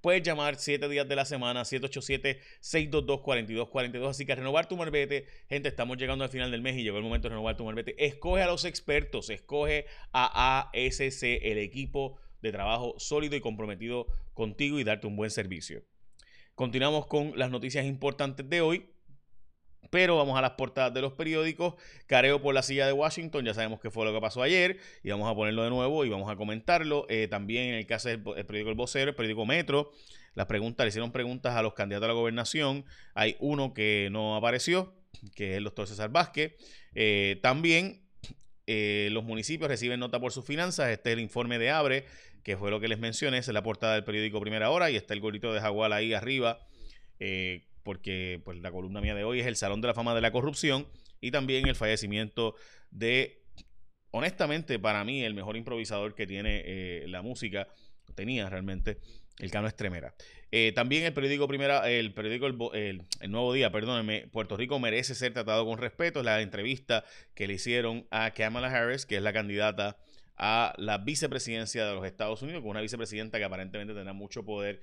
puedes 0.00 0.22
llamar 0.22 0.54
7 0.54 0.88
días 0.88 1.08
de 1.08 1.16
la 1.16 1.24
semana, 1.24 1.62
787-622-4242, 1.62 4.08
así 4.08 4.24
que 4.24 4.36
renovar 4.36 4.68
tu 4.68 4.76
marbete, 4.76 5.26
gente, 5.48 5.68
estamos 5.68 5.96
llegando 5.96 6.22
al 6.22 6.30
final 6.30 6.52
del 6.52 6.62
mes 6.62 6.76
y 6.76 6.84
llegó 6.84 6.98
el 6.98 7.02
momento 7.02 7.28
de 7.28 7.30
renovar 7.30 7.56
tu 7.56 7.64
marbete, 7.64 8.06
escoge 8.06 8.42
a 8.42 8.46
los 8.46 8.64
expertos, 8.64 9.28
escoge 9.28 9.86
a 10.12 10.70
ASC, 10.70 11.24
el 11.42 11.58
equipo 11.58 12.20
de 12.42 12.52
trabajo 12.52 12.94
sólido 12.98 13.34
y 13.34 13.40
comprometido 13.40 14.06
contigo 14.34 14.78
y 14.78 14.84
darte 14.84 15.08
un 15.08 15.16
buen 15.16 15.32
servicio. 15.32 15.82
Continuamos 16.54 17.08
con 17.08 17.36
las 17.36 17.50
noticias 17.50 17.86
importantes 17.86 18.48
de 18.48 18.60
hoy. 18.60 18.86
Pero 19.90 20.16
vamos 20.16 20.38
a 20.38 20.42
las 20.42 20.52
portadas 20.52 20.92
de 20.92 21.00
los 21.00 21.12
periódicos. 21.12 21.74
Careo 22.06 22.40
por 22.40 22.54
la 22.54 22.62
silla 22.62 22.86
de 22.86 22.92
Washington, 22.92 23.44
ya 23.44 23.54
sabemos 23.54 23.80
qué 23.80 23.90
fue 23.90 24.04
lo 24.04 24.12
que 24.12 24.20
pasó 24.20 24.42
ayer 24.42 24.78
y 25.02 25.10
vamos 25.10 25.30
a 25.30 25.34
ponerlo 25.34 25.62
de 25.62 25.70
nuevo 25.70 26.04
y 26.04 26.08
vamos 26.08 26.30
a 26.30 26.36
comentarlo. 26.36 27.06
Eh, 27.08 27.28
también 27.28 27.68
en 27.68 27.74
el 27.74 27.86
caso 27.86 28.08
del 28.08 28.22
periódico 28.22 28.70
El 28.70 28.76
Vocero, 28.76 29.10
el 29.10 29.16
periódico 29.16 29.46
Metro, 29.46 29.92
las 30.34 30.46
preguntas, 30.46 30.84
le 30.84 30.88
hicieron 30.88 31.12
preguntas 31.12 31.54
a 31.54 31.62
los 31.62 31.74
candidatos 31.74 32.04
a 32.04 32.08
la 32.08 32.14
gobernación. 32.14 32.84
Hay 33.14 33.36
uno 33.40 33.74
que 33.74 34.08
no 34.10 34.36
apareció, 34.36 34.94
que 35.34 35.52
es 35.52 35.56
el 35.58 35.64
doctor 35.64 35.86
César 35.86 36.10
Vázquez. 36.10 36.54
Eh, 36.94 37.38
también 37.42 38.02
eh, 38.66 39.08
los 39.12 39.24
municipios 39.24 39.68
reciben 39.68 40.00
nota 40.00 40.20
por 40.20 40.32
sus 40.32 40.44
finanzas. 40.44 40.90
Este 40.90 41.10
es 41.10 41.14
el 41.14 41.20
informe 41.20 41.58
de 41.58 41.70
Abre, 41.70 42.04
que 42.42 42.56
fue 42.56 42.70
lo 42.70 42.80
que 42.80 42.88
les 42.88 42.98
mencioné. 42.98 43.38
es 43.38 43.48
la 43.48 43.62
portada 43.62 43.94
del 43.94 44.04
periódico 44.04 44.40
Primera 44.40 44.70
Hora 44.70 44.90
y 44.90 44.96
está 44.96 45.14
el 45.14 45.20
gorrito 45.20 45.52
de 45.52 45.60
Jaguar 45.60 45.92
ahí 45.92 46.12
arriba 46.12 46.60
porque 47.86 48.42
pues, 48.44 48.58
la 48.58 48.72
columna 48.72 49.00
mía 49.00 49.14
de 49.14 49.22
hoy 49.22 49.38
es 49.38 49.46
el 49.46 49.54
Salón 49.54 49.80
de 49.80 49.86
la 49.86 49.94
Fama 49.94 50.12
de 50.12 50.20
la 50.20 50.32
Corrupción 50.32 50.88
y 51.20 51.30
también 51.30 51.68
el 51.68 51.76
fallecimiento 51.76 52.56
de, 52.90 53.44
honestamente, 54.10 54.80
para 54.80 55.04
mí, 55.04 55.22
el 55.22 55.34
mejor 55.34 55.56
improvisador 55.56 56.16
que 56.16 56.26
tiene 56.26 56.64
eh, 56.66 57.04
la 57.06 57.22
música, 57.22 57.68
tenía 58.16 58.50
realmente, 58.50 58.98
el 59.38 59.52
Cano 59.52 59.68
Estremera. 59.68 60.16
Eh, 60.50 60.72
también 60.74 61.04
el 61.04 61.12
periódico 61.12 61.46
Primera, 61.46 61.88
el 61.88 62.12
periódico 62.12 62.72
el, 62.74 63.04
Nuevo 63.28 63.52
Día, 63.52 63.70
perdónenme, 63.70 64.26
Puerto 64.32 64.56
Rico 64.56 64.80
merece 64.80 65.14
ser 65.14 65.32
tratado 65.32 65.64
con 65.64 65.78
respeto. 65.78 66.24
La 66.24 66.42
entrevista 66.42 67.04
que 67.34 67.46
le 67.46 67.54
hicieron 67.54 68.08
a 68.10 68.32
Kamala 68.32 68.66
Harris, 68.66 69.06
que 69.06 69.16
es 69.16 69.22
la 69.22 69.32
candidata 69.32 69.96
a 70.36 70.74
la 70.76 70.98
vicepresidencia 70.98 71.86
de 71.86 71.94
los 71.94 72.04
Estados 72.04 72.42
Unidos, 72.42 72.62
con 72.62 72.70
una 72.70 72.80
vicepresidenta 72.80 73.38
que 73.38 73.44
aparentemente 73.44 73.94
tendrá 73.94 74.12
mucho 74.12 74.44
poder 74.44 74.80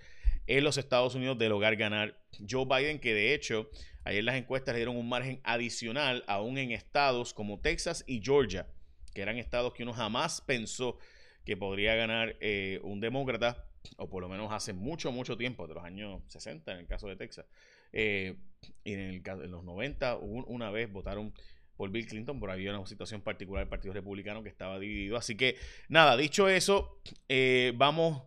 en 0.47 0.63
los 0.63 0.77
Estados 0.77 1.15
Unidos 1.15 1.37
de 1.37 1.49
lograr 1.49 1.75
ganar 1.75 2.17
Joe 2.49 2.65
Biden, 2.65 2.99
que 2.99 3.13
de 3.13 3.33
hecho 3.33 3.69
ayer 4.03 4.23
las 4.23 4.35
encuestas 4.35 4.73
le 4.73 4.79
dieron 4.79 4.97
un 4.97 5.07
margen 5.07 5.39
adicional 5.43 6.23
aún 6.27 6.57
en 6.57 6.71
estados 6.71 7.33
como 7.33 7.59
Texas 7.59 8.03
y 8.07 8.21
Georgia, 8.21 8.67
que 9.13 9.21
eran 9.21 9.37
estados 9.37 9.73
que 9.73 9.83
uno 9.83 9.93
jamás 9.93 10.41
pensó 10.41 10.97
que 11.45 11.57
podría 11.57 11.95
ganar 11.95 12.35
eh, 12.39 12.79
un 12.83 12.99
demócrata, 12.99 13.65
o 13.97 14.09
por 14.09 14.21
lo 14.21 14.29
menos 14.29 14.51
hace 14.51 14.73
mucho, 14.73 15.11
mucho 15.11 15.37
tiempo, 15.37 15.67
de 15.67 15.73
los 15.73 15.83
años 15.83 16.21
60 16.27 16.71
en 16.71 16.79
el 16.79 16.87
caso 16.87 17.07
de 17.07 17.15
Texas. 17.15 17.45
Eh, 17.91 18.35
y 18.83 18.93
en, 18.93 19.23
los 19.51 19.63
90 19.63 20.17
una 20.17 20.71
vez 20.71 20.91
votaron 20.91 21.33
por 21.75 21.89
Bill 21.89 22.07
Clinton, 22.07 22.39
por 22.39 22.49
había 22.49 22.71
una 22.71 22.85
situación 22.85 23.21
particular 23.21 23.63
del 23.63 23.69
Partido 23.69 23.93
Republicano 23.93 24.43
que 24.43 24.49
estaba 24.49 24.79
dividido. 24.79 25.17
Así 25.17 25.35
que 25.35 25.57
nada, 25.89 26.15
dicho 26.15 26.47
eso, 26.47 27.01
eh, 27.27 27.73
vamos 27.75 28.23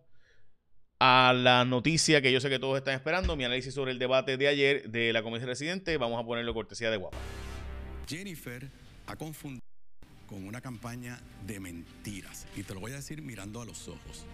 a 0.99 1.33
la 1.33 1.63
noticia 1.63 2.21
que 2.21 2.31
yo 2.31 2.39
sé 2.39 2.49
que 2.49 2.59
todos 2.59 2.77
están 2.77 2.95
esperando, 2.95 3.35
mi 3.35 3.43
análisis 3.43 3.73
sobre 3.73 3.91
el 3.91 3.99
debate 3.99 4.37
de 4.37 4.47
ayer 4.47 4.89
de 4.89 5.13
la 5.13 5.21
Comisión 5.21 5.47
Residente. 5.47 5.97
Vamos 5.97 6.19
a 6.19 6.25
ponerlo 6.25 6.53
cortesía 6.53 6.89
de 6.89 6.97
guapa. 6.97 7.17
Jennifer 8.07 8.69
ha 9.05 9.15
confundido 9.15 9.61
con 10.25 10.43
una 10.45 10.59
campaña 10.59 11.19
de 11.45 11.59
mentiras. 11.59 12.47
Y 12.55 12.63
te 12.63 12.73
lo 12.73 12.79
voy 12.79 12.93
a 12.93 12.95
decir 12.95 13.21
mirando 13.21 13.61
a 13.61 13.65
los 13.65 13.87
ojos. 13.87 14.25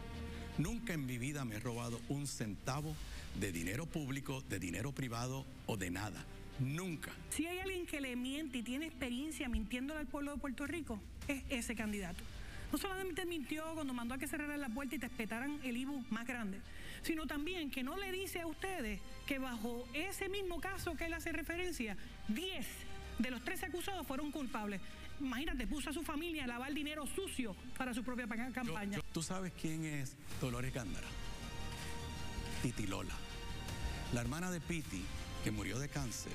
Nunca 0.58 0.94
en 0.94 1.06
mi 1.06 1.18
vida 1.18 1.44
me 1.46 1.56
he 1.56 1.60
robado 1.60 2.00
un 2.10 2.28
centavo 2.28 2.96
de 3.40 3.52
dinero 3.52 3.86
público, 3.86 4.42
de 4.50 4.60
dinero 4.60 4.92
privado 4.92 5.46
o 5.66 5.78
de 5.78 5.92
nada. 5.92 6.24
Nunca. 6.60 7.12
Si 7.32 7.48
hay 7.48 7.60
alguien 7.60 7.86
que 7.86 8.00
le 8.00 8.16
miente 8.16 8.60
y 8.60 8.64
tiene 8.64 8.86
experiencia 8.86 9.50
mintiéndole 9.50 10.00
al 10.00 10.08
pueblo 10.08 10.34
de 10.34 10.38
Puerto 10.38 10.66
Rico, 10.68 11.00
es 11.28 11.44
ese 11.50 11.76
candidato 11.76 12.24
no 12.74 12.80
solamente 12.80 13.24
mintió 13.28 13.64
cuando 13.76 13.94
mandó 13.94 14.16
a 14.16 14.18
que 14.18 14.28
cerraran 14.28 14.60
la 14.60 14.68
puerta 14.68 14.96
y 14.96 15.00
te 15.00 15.06
espetaran 15.06 15.60
el 15.64 15.78
IBU 15.78 16.06
más 16.10 16.26
grande, 16.26 16.60
sino 17.04 17.28
también 17.28 17.70
que 17.70 17.84
no 17.84 17.98
le 17.98 18.12
dice 18.12 18.42
a 18.42 18.48
ustedes 18.48 19.00
que 19.28 19.38
bajo 19.38 19.88
ese 19.94 20.28
mismo 20.28 20.60
caso 20.60 20.96
que 20.96 21.06
él 21.06 21.14
hace 21.14 21.32
referencia, 21.32 21.96
10 22.30 22.66
de 23.20 23.30
los 23.30 23.44
13 23.44 23.68
acusados 23.68 24.08
fueron 24.08 24.32
culpables. 24.32 24.82
Imagínate, 25.22 25.68
puso 25.68 25.92
a 25.92 25.94
su 25.94 26.02
familia 26.02 26.46
a 26.46 26.48
lavar 26.48 26.74
dinero 26.74 27.06
sucio 27.06 27.56
para 27.78 27.94
su 27.94 28.04
propia 28.04 28.28
campaña. 28.28 29.00
¿Tú 29.14 29.22
sabes 29.22 29.54
quién 29.62 29.86
es 29.86 30.16
Dolores 30.42 30.74
Gándara? 30.74 31.08
Titi 32.64 32.88
Lola. 32.88 33.14
La 34.14 34.22
hermana 34.22 34.50
de 34.50 34.60
Piti, 34.60 35.04
que 35.44 35.52
murió 35.52 35.78
de 35.78 35.90
cáncer, 35.90 36.34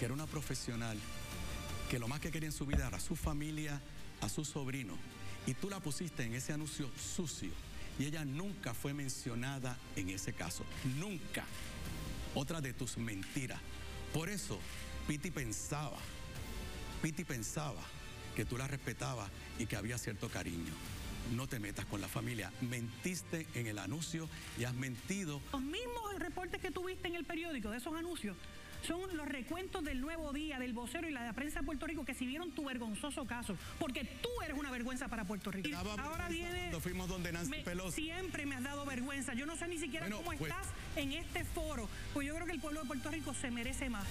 que 0.00 0.06
era 0.06 0.14
una 0.14 0.26
profesional, 0.26 0.98
que 1.88 2.00
lo 2.00 2.08
más 2.08 2.18
que 2.18 2.32
quería 2.32 2.48
en 2.48 2.52
su 2.52 2.66
vida 2.66 2.88
era 2.88 2.96
a 2.96 3.00
su 3.00 3.14
familia, 3.14 3.80
a 4.20 4.28
su 4.28 4.44
sobrino, 4.44 4.98
y 5.46 5.54
tú 5.54 5.70
la 5.70 5.80
pusiste 5.80 6.24
en 6.24 6.34
ese 6.34 6.52
anuncio 6.52 6.90
sucio 6.96 7.50
y 7.98 8.04
ella 8.04 8.24
nunca 8.24 8.74
fue 8.74 8.92
mencionada 8.92 9.78
en 9.94 10.10
ese 10.10 10.32
caso. 10.32 10.64
Nunca. 10.98 11.44
Otra 12.34 12.60
de 12.60 12.72
tus 12.72 12.98
mentiras. 12.98 13.60
Por 14.12 14.28
eso, 14.28 14.58
Piti 15.06 15.30
pensaba, 15.30 15.96
Piti 17.00 17.24
pensaba 17.24 17.82
que 18.34 18.44
tú 18.44 18.58
la 18.58 18.66
respetabas 18.66 19.30
y 19.58 19.66
que 19.66 19.76
había 19.76 19.96
cierto 19.96 20.28
cariño. 20.28 20.72
No 21.34 21.48
te 21.48 21.58
metas 21.58 21.86
con 21.86 22.00
la 22.00 22.08
familia. 22.08 22.52
Mentiste 22.60 23.46
en 23.54 23.66
el 23.66 23.78
anuncio 23.78 24.28
y 24.58 24.64
has 24.64 24.74
mentido. 24.74 25.40
Los 25.52 25.62
mismos 25.62 26.18
reportes 26.18 26.60
que 26.60 26.70
tuviste 26.70 27.08
en 27.08 27.14
el 27.14 27.24
periódico 27.24 27.70
de 27.70 27.78
esos 27.78 27.94
anuncios 27.94 28.36
son 28.82 29.16
los 29.16 29.28
recuentos 29.28 29.84
del 29.84 30.00
Nuevo 30.00 30.32
Día, 30.32 30.58
del 30.58 30.72
vocero 30.72 31.08
y 31.08 31.12
la 31.12 31.24
de 31.24 31.32
prensa 31.32 31.60
de 31.60 31.66
Puerto 31.66 31.86
Rico 31.86 32.04
que 32.04 32.12
vieron 32.12 32.52
tu 32.52 32.64
vergonzoso 32.64 33.24
caso, 33.24 33.56
porque 33.78 34.04
tú 34.22 34.28
eres 34.44 34.58
una 34.58 34.70
vergüenza 34.70 35.08
para 35.08 35.24
Puerto 35.24 35.50
Rico. 35.50 35.68
Ahora 35.76 36.28
viene... 36.28 36.72
fuimos 36.80 37.08
donde 37.08 37.32
Nancy 37.32 37.62
Pelosi. 37.64 38.02
Siempre 38.02 38.46
me 38.46 38.56
has 38.56 38.64
dado 38.64 38.84
vergüenza. 38.84 39.34
Yo 39.34 39.46
no 39.46 39.56
sé 39.56 39.68
ni 39.68 39.78
siquiera 39.78 40.08
cómo 40.10 40.24
pues 40.24 40.40
estás 40.40 40.68
en 40.96 41.12
este 41.12 41.44
foro, 41.44 41.88
pues 42.12 42.26
yo 42.26 42.34
creo 42.34 42.46
que 42.46 42.52
el 42.52 42.60
pueblo 42.60 42.80
de 42.80 42.86
Puerto 42.86 43.10
Rico 43.10 43.34
se 43.34 43.50
merece 43.50 43.88
más. 43.88 44.06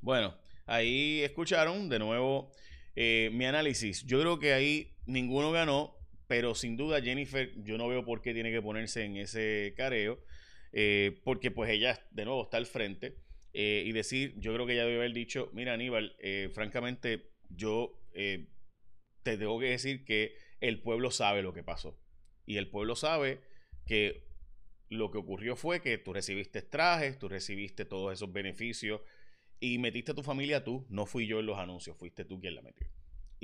Bueno, 0.00 0.34
ahí 0.66 1.22
escucharon 1.22 1.88
de 1.88 1.98
nuevo 1.98 2.52
eh, 2.94 3.30
mi 3.32 3.46
análisis. 3.46 4.04
Yo 4.04 4.20
creo 4.20 4.38
que 4.38 4.52
ahí 4.52 4.92
ninguno 5.06 5.50
ganó 5.50 5.94
pero 6.26 6.54
sin 6.54 6.76
duda 6.76 7.02
Jennifer, 7.02 7.52
yo 7.62 7.78
no 7.78 7.88
veo 7.88 8.04
por 8.04 8.22
qué 8.22 8.32
tiene 8.34 8.50
que 8.50 8.62
ponerse 8.62 9.04
en 9.04 9.16
ese 9.16 9.74
careo, 9.76 10.18
eh, 10.72 11.20
porque 11.24 11.50
pues 11.50 11.70
ella 11.70 12.00
de 12.10 12.24
nuevo 12.24 12.44
está 12.44 12.56
al 12.56 12.66
frente 12.66 13.16
eh, 13.54 13.82
y 13.86 13.92
decir, 13.92 14.34
yo 14.36 14.52
creo 14.52 14.66
que 14.66 14.74
ella 14.74 14.84
debe 14.84 14.96
haber 14.96 15.12
dicho, 15.12 15.50
mira 15.52 15.72
Aníbal, 15.74 16.16
eh, 16.18 16.50
francamente 16.52 17.30
yo 17.48 17.98
te 18.12 19.38
tengo 19.38 19.58
que 19.58 19.70
decir 19.70 20.04
que 20.04 20.36
el 20.60 20.80
pueblo 20.80 21.10
sabe 21.10 21.42
lo 21.42 21.52
que 21.52 21.64
pasó 21.64 21.98
y 22.46 22.58
el 22.58 22.68
pueblo 22.68 22.94
sabe 22.94 23.40
que 23.86 24.28
lo 24.88 25.10
que 25.10 25.18
ocurrió 25.18 25.56
fue 25.56 25.80
que 25.80 25.98
tú 25.98 26.12
recibiste 26.12 26.62
trajes, 26.62 27.18
tú 27.18 27.28
recibiste 27.28 27.84
todos 27.84 28.12
esos 28.12 28.32
beneficios 28.32 29.00
y 29.58 29.78
metiste 29.78 30.12
a 30.12 30.14
tu 30.14 30.22
familia 30.22 30.62
tú, 30.62 30.86
no 30.90 31.06
fui 31.06 31.26
yo 31.26 31.40
en 31.40 31.46
los 31.46 31.58
anuncios, 31.58 31.96
fuiste 31.96 32.24
tú 32.24 32.40
quien 32.40 32.54
la 32.54 32.62
metió 32.62 32.86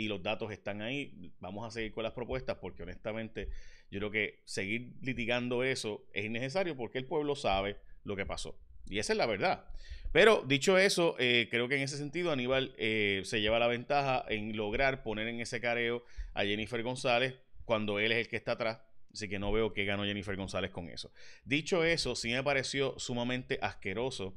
y 0.00 0.08
los 0.08 0.22
datos 0.22 0.50
están 0.50 0.80
ahí. 0.80 1.30
Vamos 1.40 1.66
a 1.66 1.70
seguir 1.70 1.92
con 1.92 2.02
las 2.02 2.14
propuestas 2.14 2.56
porque 2.56 2.82
honestamente 2.82 3.50
yo 3.90 3.98
creo 3.98 4.10
que 4.10 4.40
seguir 4.46 4.94
litigando 5.02 5.62
eso 5.62 6.06
es 6.14 6.24
innecesario 6.24 6.74
porque 6.74 6.96
el 6.96 7.04
pueblo 7.04 7.36
sabe 7.36 7.76
lo 8.04 8.16
que 8.16 8.24
pasó. 8.24 8.58
Y 8.88 8.98
esa 8.98 9.12
es 9.12 9.16
la 9.16 9.26
verdad. 9.26 9.64
Pero 10.12 10.42
dicho 10.46 10.76
eso, 10.76 11.14
eh, 11.18 11.48
creo 11.50 11.68
que 11.68 11.76
en 11.76 11.82
ese 11.82 11.96
sentido 11.96 12.32
Aníbal 12.32 12.74
eh, 12.78 13.22
se 13.24 13.40
lleva 13.40 13.58
la 13.58 13.68
ventaja 13.68 14.24
en 14.28 14.56
lograr 14.56 15.02
poner 15.02 15.28
en 15.28 15.40
ese 15.40 15.60
careo 15.60 16.04
a 16.34 16.42
Jennifer 16.44 16.82
González 16.82 17.36
cuando 17.64 18.00
él 18.00 18.10
es 18.12 18.18
el 18.18 18.28
que 18.28 18.36
está 18.36 18.52
atrás. 18.52 18.80
Así 19.12 19.28
que 19.28 19.38
no 19.38 19.52
veo 19.52 19.72
que 19.72 19.84
ganó 19.84 20.04
Jennifer 20.04 20.36
González 20.36 20.70
con 20.70 20.88
eso. 20.88 21.12
Dicho 21.44 21.84
eso, 21.84 22.14
sí 22.14 22.30
me 22.30 22.42
pareció 22.42 22.98
sumamente 22.98 23.58
asqueroso 23.62 24.34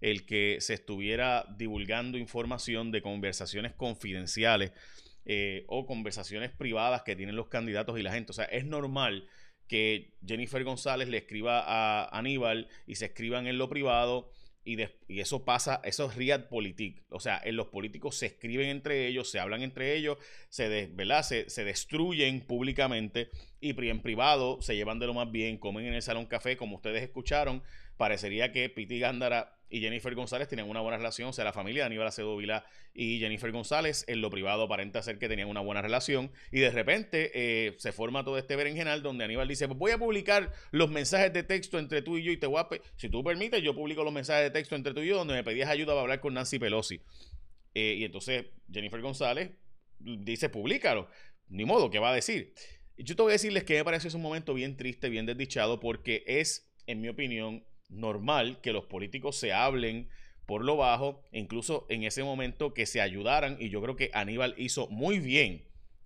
el 0.00 0.26
que 0.26 0.58
se 0.60 0.74
estuviera 0.74 1.46
divulgando 1.56 2.18
información 2.18 2.90
de 2.90 3.02
conversaciones 3.02 3.72
confidenciales 3.72 4.72
eh, 5.24 5.64
o 5.68 5.86
conversaciones 5.86 6.50
privadas 6.50 7.02
que 7.02 7.16
tienen 7.16 7.34
los 7.34 7.48
candidatos 7.48 7.98
y 7.98 8.02
la 8.02 8.12
gente. 8.12 8.30
O 8.30 8.34
sea, 8.34 8.44
es 8.44 8.64
normal 8.64 9.28
que 9.68 10.14
Jennifer 10.26 10.62
González 10.64 11.08
le 11.08 11.18
escriba 11.18 11.62
a 11.66 12.16
Aníbal 12.16 12.68
y 12.86 12.96
se 12.96 13.06
escriban 13.06 13.46
en 13.46 13.58
lo 13.58 13.68
privado 13.68 14.30
y, 14.66 15.20
eso 15.20 15.44
pasa, 15.44 15.80
eso 15.84 16.10
es 16.10 16.16
realpolitik. 16.16 17.04
O 17.10 17.20
sea, 17.20 17.40
en 17.44 17.54
los 17.54 17.68
políticos 17.68 18.16
se 18.16 18.26
escriben 18.26 18.68
entre 18.68 19.06
ellos, 19.06 19.30
se 19.30 19.38
hablan 19.38 19.62
entre 19.62 19.94
ellos, 19.94 20.18
se, 20.48 20.90
se, 21.22 21.50
se 21.50 21.64
destruyen 21.64 22.40
públicamente 22.40 23.30
y 23.60 23.70
en 23.88 24.02
privado 24.02 24.60
se 24.60 24.74
llevan 24.74 24.98
de 24.98 25.06
lo 25.06 25.14
más 25.14 25.30
bien, 25.30 25.58
comen 25.58 25.86
en 25.86 25.94
el 25.94 26.02
salón 26.02 26.26
café, 26.26 26.56
como 26.56 26.76
ustedes 26.76 27.02
escucharon. 27.02 27.62
Parecería 27.96 28.52
que 28.52 28.68
Piti 28.68 28.98
Gándara 28.98 29.58
y 29.68 29.80
Jennifer 29.80 30.14
González 30.14 30.48
tenían 30.48 30.68
una 30.68 30.80
buena 30.80 30.96
relación, 30.96 31.30
o 31.30 31.32
sea, 31.32 31.44
la 31.44 31.52
familia 31.52 31.82
de 31.82 31.86
Aníbal 31.86 32.06
Acedo 32.06 32.36
Vila 32.36 32.64
y 32.94 33.18
Jennifer 33.18 33.50
González 33.50 34.04
en 34.06 34.20
lo 34.20 34.30
privado 34.30 34.62
aparenta 34.62 35.02
ser 35.02 35.18
que 35.18 35.28
tenían 35.28 35.48
una 35.48 35.60
buena 35.60 35.82
relación 35.82 36.30
y 36.52 36.60
de 36.60 36.70
repente 36.70 37.32
eh, 37.34 37.74
se 37.78 37.92
forma 37.92 38.24
todo 38.24 38.38
este 38.38 38.54
berenjenal 38.54 39.02
donde 39.02 39.24
Aníbal 39.24 39.48
dice, 39.48 39.66
pues 39.66 39.78
voy 39.78 39.90
a 39.90 39.98
publicar 39.98 40.52
los 40.70 40.90
mensajes 40.90 41.32
de 41.32 41.42
texto 41.42 41.78
entre 41.78 42.02
tú 42.02 42.16
y 42.16 42.22
yo 42.22 42.32
y 42.32 42.36
te 42.36 42.46
voy 42.46 42.60
a 42.60 42.68
si 42.96 43.08
tú 43.08 43.24
permites, 43.24 43.62
yo 43.62 43.74
publico 43.74 44.04
los 44.04 44.12
mensajes 44.12 44.44
de 44.44 44.50
texto 44.50 44.76
entre 44.76 44.94
tú 44.94 45.00
y 45.00 45.08
yo 45.08 45.16
donde 45.16 45.34
me 45.34 45.42
pedías 45.42 45.68
ayuda 45.68 45.92
para 45.92 46.02
hablar 46.02 46.20
con 46.20 46.34
Nancy 46.34 46.58
Pelosi. 46.58 47.00
Eh, 47.74 47.96
y 47.98 48.04
entonces 48.04 48.46
Jennifer 48.72 49.00
González 49.00 49.50
dice, 49.98 50.48
públicalo. 50.48 51.08
Ni 51.48 51.64
modo, 51.64 51.90
¿qué 51.90 51.98
va 51.98 52.10
a 52.10 52.14
decir? 52.14 52.54
Yo 52.96 53.14
te 53.14 53.22
voy 53.22 53.30
a 53.30 53.34
decirles 53.34 53.64
que 53.64 53.74
me 53.74 53.84
parece 53.84 54.08
es 54.08 54.14
un 54.14 54.22
momento 54.22 54.54
bien 54.54 54.76
triste, 54.76 55.08
bien 55.08 55.26
desdichado, 55.26 55.80
porque 55.80 56.24
es, 56.26 56.72
en 56.86 57.00
mi 57.00 57.08
opinión, 57.08 57.64
normal 57.88 58.60
que 58.60 58.72
los 58.72 58.84
políticos 58.86 59.36
se 59.36 59.52
hablen 59.52 60.08
por 60.46 60.64
lo 60.64 60.76
bajo, 60.76 61.22
incluso 61.32 61.86
en 61.88 62.04
ese 62.04 62.22
momento 62.22 62.72
que 62.72 62.86
se 62.86 63.00
ayudaran, 63.00 63.56
y 63.58 63.68
yo 63.68 63.82
creo 63.82 63.96
que 63.96 64.10
Aníbal 64.14 64.54
hizo 64.56 64.86
muy 64.88 65.18
bien 65.18 65.64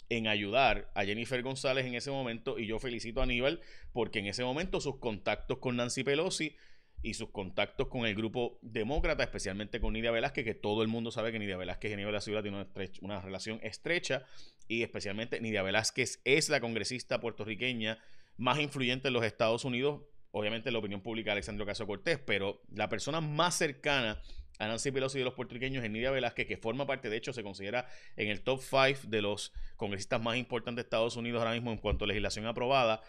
en 0.08 0.26
ayudar 0.26 0.90
a 0.94 1.04
Jennifer 1.04 1.42
González 1.42 1.86
en 1.86 1.94
ese 1.94 2.10
momento, 2.10 2.58
y 2.58 2.66
yo 2.66 2.78
felicito 2.78 3.20
a 3.20 3.24
Aníbal 3.24 3.60
porque 3.92 4.18
en 4.18 4.26
ese 4.26 4.42
momento 4.42 4.80
sus 4.80 4.96
contactos 4.98 5.58
con 5.58 5.76
Nancy 5.76 6.02
Pelosi 6.02 6.56
y 7.02 7.14
sus 7.14 7.30
contactos 7.30 7.88
con 7.88 8.06
el 8.06 8.14
grupo 8.14 8.58
demócrata, 8.62 9.22
especialmente 9.22 9.80
con 9.80 9.92
Nidia 9.92 10.10
Velázquez, 10.10 10.44
que 10.44 10.54
todo 10.54 10.82
el 10.82 10.88
mundo 10.88 11.10
sabe 11.10 11.32
que 11.32 11.38
Nidia 11.38 11.56
Velázquez 11.56 11.90
y 11.90 11.94
Aníbal 11.94 12.16
Acevedo 12.16 12.42
tienen 12.42 12.60
una, 12.60 12.88
una 13.02 13.20
relación 13.20 13.60
estrecha, 13.62 14.24
y 14.68 14.82
especialmente 14.82 15.40
Nidia 15.40 15.62
Velázquez 15.62 16.20
es 16.24 16.48
la 16.48 16.60
congresista 16.60 17.20
puertorriqueña 17.20 17.98
más 18.36 18.58
influyente 18.58 19.08
en 19.08 19.14
los 19.14 19.24
Estados 19.24 19.64
Unidos 19.64 20.02
obviamente 20.32 20.70
la 20.70 20.78
opinión 20.78 21.00
pública 21.00 21.30
de 21.30 21.32
Alexandro 21.32 21.66
Caso 21.66 21.86
Cortés, 21.86 22.18
pero 22.18 22.62
la 22.72 22.88
persona 22.88 23.20
más 23.20 23.56
cercana 23.56 24.20
a 24.58 24.66
Nancy 24.68 24.90
Pelosi 24.90 25.18
de 25.18 25.24
los 25.24 25.34
puertorriqueños 25.34 25.82
es 25.82 25.90
Nidia 25.90 26.10
Velázquez, 26.10 26.46
que 26.46 26.58
forma 26.58 26.86
parte, 26.86 27.08
de 27.08 27.16
hecho, 27.16 27.32
se 27.32 27.42
considera 27.42 27.88
en 28.16 28.28
el 28.28 28.42
top 28.42 28.60
5 28.60 29.08
de 29.08 29.22
los 29.22 29.52
congresistas 29.76 30.20
más 30.20 30.36
importantes 30.36 30.76
de 30.76 30.86
Estados 30.86 31.16
Unidos 31.16 31.40
ahora 31.40 31.54
mismo 31.54 31.72
en 31.72 31.78
cuanto 31.78 32.04
a 32.04 32.08
legislación 32.08 32.46
aprobada. 32.46 33.00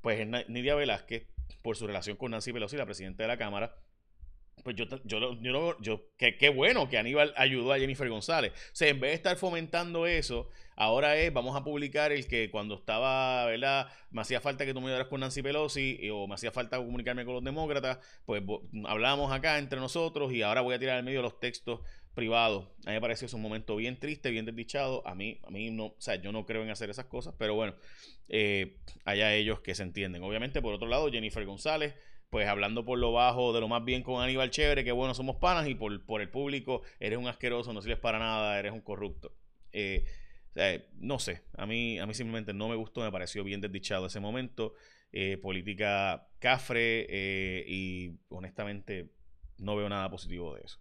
Pues 0.00 0.20
es 0.20 0.48
Nidia 0.48 0.76
Velázquez, 0.76 1.26
por 1.62 1.76
su 1.76 1.86
relación 1.86 2.16
con 2.16 2.30
Nancy 2.30 2.52
Pelosi, 2.52 2.76
la 2.76 2.86
presidenta 2.86 3.24
de 3.24 3.28
la 3.28 3.36
Cámara, 3.36 3.74
pues 4.62 4.76
yo, 4.76 4.84
yo, 5.04 5.40
yo, 5.40 5.76
yo 5.80 6.02
qué 6.16 6.48
bueno 6.48 6.88
que 6.88 6.98
Aníbal 6.98 7.32
ayudó 7.36 7.72
a 7.72 7.78
Jennifer 7.78 8.08
González. 8.08 8.52
O 8.52 8.74
sea, 8.74 8.88
en 8.88 9.00
vez 9.00 9.10
de 9.10 9.14
estar 9.16 9.36
fomentando 9.36 10.06
eso, 10.06 10.48
ahora 10.76 11.16
es, 11.16 11.32
vamos 11.32 11.56
a 11.56 11.64
publicar 11.64 12.12
el 12.12 12.26
que 12.26 12.50
cuando 12.50 12.74
estaba, 12.74 13.46
¿verdad? 13.46 13.88
Me 14.10 14.22
hacía 14.22 14.40
falta 14.40 14.64
que 14.64 14.72
tú 14.72 14.80
me 14.80 14.86
ayudaras 14.86 15.08
con 15.08 15.20
Nancy 15.20 15.42
Pelosi 15.42 16.08
o 16.10 16.26
me 16.26 16.34
hacía 16.34 16.52
falta 16.52 16.78
comunicarme 16.78 17.24
con 17.24 17.34
los 17.34 17.44
demócratas, 17.44 17.98
pues 18.24 18.42
hablamos 18.86 19.32
acá 19.32 19.58
entre 19.58 19.78
nosotros 19.78 20.32
y 20.32 20.42
ahora 20.42 20.60
voy 20.60 20.74
a 20.74 20.78
tirar 20.78 20.96
al 20.96 21.04
medio 21.04 21.22
los 21.22 21.38
textos 21.40 21.80
privados. 22.14 22.66
A 22.84 22.90
mí 22.90 22.94
me 22.94 23.00
pareció 23.00 23.26
es 23.26 23.34
un 23.34 23.42
momento 23.42 23.76
bien 23.76 23.98
triste, 23.98 24.30
bien 24.30 24.44
desdichado. 24.44 25.06
A 25.06 25.14
mí, 25.14 25.40
a 25.44 25.50
mí 25.50 25.70
no, 25.70 25.86
o 25.86 25.96
sea, 25.98 26.16
yo 26.16 26.32
no 26.32 26.44
creo 26.44 26.62
en 26.62 26.70
hacer 26.70 26.90
esas 26.90 27.06
cosas, 27.06 27.34
pero 27.38 27.54
bueno, 27.54 27.74
eh, 28.28 28.76
allá 29.04 29.34
ellos 29.34 29.60
que 29.60 29.74
se 29.74 29.82
entienden. 29.82 30.22
Obviamente, 30.22 30.60
por 30.60 30.74
otro 30.74 30.88
lado, 30.88 31.10
Jennifer 31.10 31.44
González 31.44 31.94
pues 32.30 32.48
hablando 32.48 32.84
por 32.84 32.98
lo 32.98 33.12
bajo 33.12 33.52
de 33.52 33.60
lo 33.60 33.68
más 33.68 33.84
bien 33.84 34.02
con 34.02 34.22
Aníbal 34.22 34.50
Chévere, 34.50 34.84
que 34.84 34.92
bueno, 34.92 35.14
somos 35.14 35.36
panas, 35.36 35.68
y 35.68 35.74
por, 35.74 36.04
por 36.06 36.20
el 36.20 36.30
público, 36.30 36.82
eres 37.00 37.18
un 37.18 37.26
asqueroso, 37.26 37.72
no 37.72 37.82
sirves 37.82 37.98
para 37.98 38.18
nada, 38.18 38.58
eres 38.58 38.72
un 38.72 38.80
corrupto. 38.80 39.32
Eh, 39.72 40.04
no 40.94 41.18
sé, 41.18 41.42
a 41.56 41.66
mí, 41.66 41.98
a 41.98 42.06
mí 42.06 42.14
simplemente 42.14 42.52
no 42.52 42.68
me 42.68 42.76
gustó, 42.76 43.02
me 43.02 43.12
pareció 43.12 43.44
bien 43.44 43.60
desdichado 43.60 44.06
ese 44.06 44.20
momento. 44.20 44.74
Eh, 45.12 45.38
política 45.38 46.28
cafre 46.38 47.06
eh, 47.08 47.64
y 47.66 48.20
honestamente 48.28 49.10
no 49.58 49.74
veo 49.74 49.88
nada 49.88 50.08
positivo 50.08 50.54
de 50.54 50.62
eso. 50.64 50.78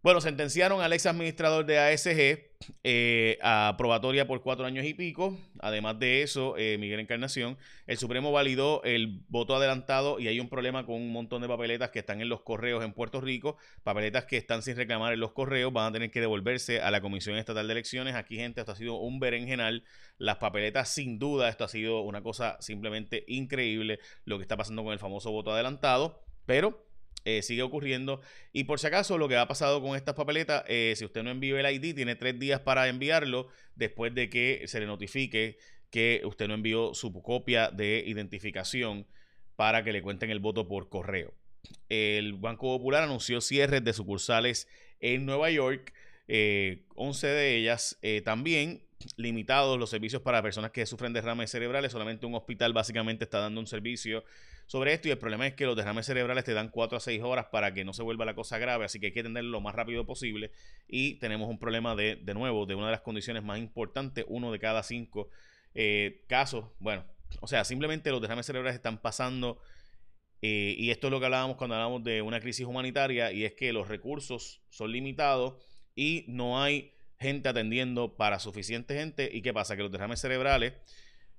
Bueno, 0.00 0.20
sentenciaron 0.20 0.80
al 0.80 0.92
ex 0.92 1.06
administrador 1.06 1.66
de 1.66 1.80
ASG 1.80 2.38
eh, 2.84 3.36
a 3.42 3.74
probatoria 3.76 4.28
por 4.28 4.42
cuatro 4.42 4.64
años 4.64 4.86
y 4.86 4.94
pico. 4.94 5.36
Además 5.58 5.98
de 5.98 6.22
eso, 6.22 6.56
eh, 6.56 6.78
Miguel 6.78 7.00
Encarnación, 7.00 7.58
el 7.88 7.98
Supremo 7.98 8.30
validó 8.30 8.80
el 8.84 9.24
voto 9.28 9.56
adelantado 9.56 10.20
y 10.20 10.28
hay 10.28 10.38
un 10.38 10.48
problema 10.48 10.86
con 10.86 10.94
un 10.94 11.12
montón 11.12 11.42
de 11.42 11.48
papeletas 11.48 11.90
que 11.90 11.98
están 11.98 12.20
en 12.20 12.28
los 12.28 12.42
correos 12.42 12.84
en 12.84 12.92
Puerto 12.92 13.20
Rico. 13.20 13.56
Papeletas 13.82 14.24
que 14.24 14.36
están 14.36 14.62
sin 14.62 14.76
reclamar 14.76 15.12
en 15.14 15.18
los 15.18 15.32
correos 15.32 15.72
van 15.72 15.88
a 15.88 15.92
tener 15.92 16.12
que 16.12 16.20
devolverse 16.20 16.80
a 16.80 16.92
la 16.92 17.00
Comisión 17.00 17.36
Estatal 17.36 17.66
de 17.66 17.72
Elecciones. 17.72 18.14
Aquí, 18.14 18.36
gente, 18.36 18.60
esto 18.60 18.70
ha 18.70 18.76
sido 18.76 18.94
un 18.94 19.18
berenjenal. 19.18 19.82
Las 20.16 20.36
papeletas, 20.36 20.90
sin 20.90 21.18
duda, 21.18 21.48
esto 21.48 21.64
ha 21.64 21.68
sido 21.68 22.02
una 22.02 22.22
cosa 22.22 22.56
simplemente 22.60 23.24
increíble 23.26 23.98
lo 24.24 24.38
que 24.38 24.42
está 24.42 24.56
pasando 24.56 24.84
con 24.84 24.92
el 24.92 25.00
famoso 25.00 25.32
voto 25.32 25.50
adelantado. 25.52 26.22
Pero 26.46 26.87
eh, 27.28 27.42
sigue 27.42 27.60
ocurriendo. 27.60 28.22
Y 28.54 28.64
por 28.64 28.80
si 28.80 28.86
acaso, 28.86 29.18
lo 29.18 29.28
que 29.28 29.36
ha 29.36 29.46
pasado 29.46 29.82
con 29.82 29.96
estas 29.96 30.14
papeletas, 30.14 30.64
eh, 30.66 30.94
si 30.96 31.04
usted 31.04 31.22
no 31.22 31.30
envió 31.30 31.58
el 31.58 31.70
ID, 31.70 31.94
tiene 31.94 32.16
tres 32.16 32.38
días 32.38 32.60
para 32.60 32.88
enviarlo 32.88 33.48
después 33.74 34.14
de 34.14 34.30
que 34.30 34.62
se 34.66 34.80
le 34.80 34.86
notifique 34.86 35.58
que 35.90 36.22
usted 36.24 36.48
no 36.48 36.54
envió 36.54 36.94
su 36.94 37.12
copia 37.22 37.70
de 37.70 38.02
identificación 38.06 39.06
para 39.56 39.84
que 39.84 39.92
le 39.92 40.00
cuenten 40.00 40.30
el 40.30 40.40
voto 40.40 40.68
por 40.68 40.88
correo. 40.88 41.34
El 41.90 42.32
Banco 42.32 42.78
Popular 42.78 43.02
anunció 43.02 43.42
cierres 43.42 43.84
de 43.84 43.92
sucursales 43.92 44.66
en 45.00 45.26
Nueva 45.26 45.50
York, 45.50 45.92
11 46.28 46.28
eh, 46.28 47.30
de 47.30 47.56
ellas 47.56 47.98
también 48.24 48.88
limitados 49.16 49.78
los 49.78 49.90
servicios 49.90 50.22
para 50.22 50.42
personas 50.42 50.70
que 50.70 50.86
sufren 50.86 51.12
derrames 51.12 51.50
cerebrales. 51.50 51.92
Solamente 51.92 52.24
un 52.24 52.34
hospital 52.34 52.72
básicamente 52.72 53.24
está 53.24 53.38
dando 53.38 53.60
un 53.60 53.66
servicio 53.66 54.24
sobre 54.68 54.92
esto 54.92 55.08
y 55.08 55.10
el 55.10 55.18
problema 55.18 55.46
es 55.46 55.54
que 55.54 55.66
los 55.66 55.74
derrames 55.74 56.06
cerebrales 56.06 56.44
te 56.44 56.52
dan 56.52 56.68
4 56.68 56.98
a 56.98 57.00
6 57.00 57.22
horas 57.22 57.46
para 57.50 57.74
que 57.74 57.84
no 57.84 57.92
se 57.92 58.04
vuelva 58.04 58.24
la 58.24 58.34
cosa 58.34 58.58
grave, 58.58 58.84
así 58.84 59.00
que 59.00 59.06
hay 59.06 59.12
que 59.12 59.20
atenderlo 59.20 59.50
lo 59.50 59.60
más 59.60 59.74
rápido 59.74 60.06
posible. 60.06 60.52
Y 60.86 61.14
tenemos 61.14 61.48
un 61.48 61.58
problema 61.58 61.96
de, 61.96 62.16
de 62.16 62.34
nuevo, 62.34 62.66
de 62.66 62.76
una 62.76 62.86
de 62.86 62.92
las 62.92 63.00
condiciones 63.00 63.42
más 63.42 63.58
importantes, 63.58 64.24
uno 64.28 64.52
de 64.52 64.60
cada 64.60 64.84
cinco 64.84 65.30
eh, 65.74 66.22
casos, 66.28 66.66
bueno, 66.78 67.04
o 67.40 67.46
sea, 67.46 67.64
simplemente 67.64 68.10
los 68.10 68.20
derrames 68.20 68.46
cerebrales 68.46 68.76
están 68.76 68.98
pasando 69.00 69.58
eh, 70.42 70.74
y 70.78 70.90
esto 70.90 71.08
es 71.08 71.10
lo 71.10 71.18
que 71.18 71.26
hablábamos 71.26 71.56
cuando 71.56 71.74
hablábamos 71.74 72.04
de 72.04 72.22
una 72.22 72.40
crisis 72.40 72.66
humanitaria 72.66 73.32
y 73.32 73.44
es 73.44 73.54
que 73.54 73.72
los 73.72 73.88
recursos 73.88 74.62
son 74.68 74.92
limitados 74.92 75.54
y 75.94 76.24
no 76.28 76.62
hay 76.62 76.92
gente 77.18 77.48
atendiendo 77.48 78.16
para 78.16 78.38
suficiente 78.38 78.94
gente. 78.94 79.28
Y 79.32 79.42
qué 79.42 79.52
pasa, 79.52 79.76
que 79.76 79.82
los 79.82 79.90
derrames 79.90 80.20
cerebrales 80.20 80.74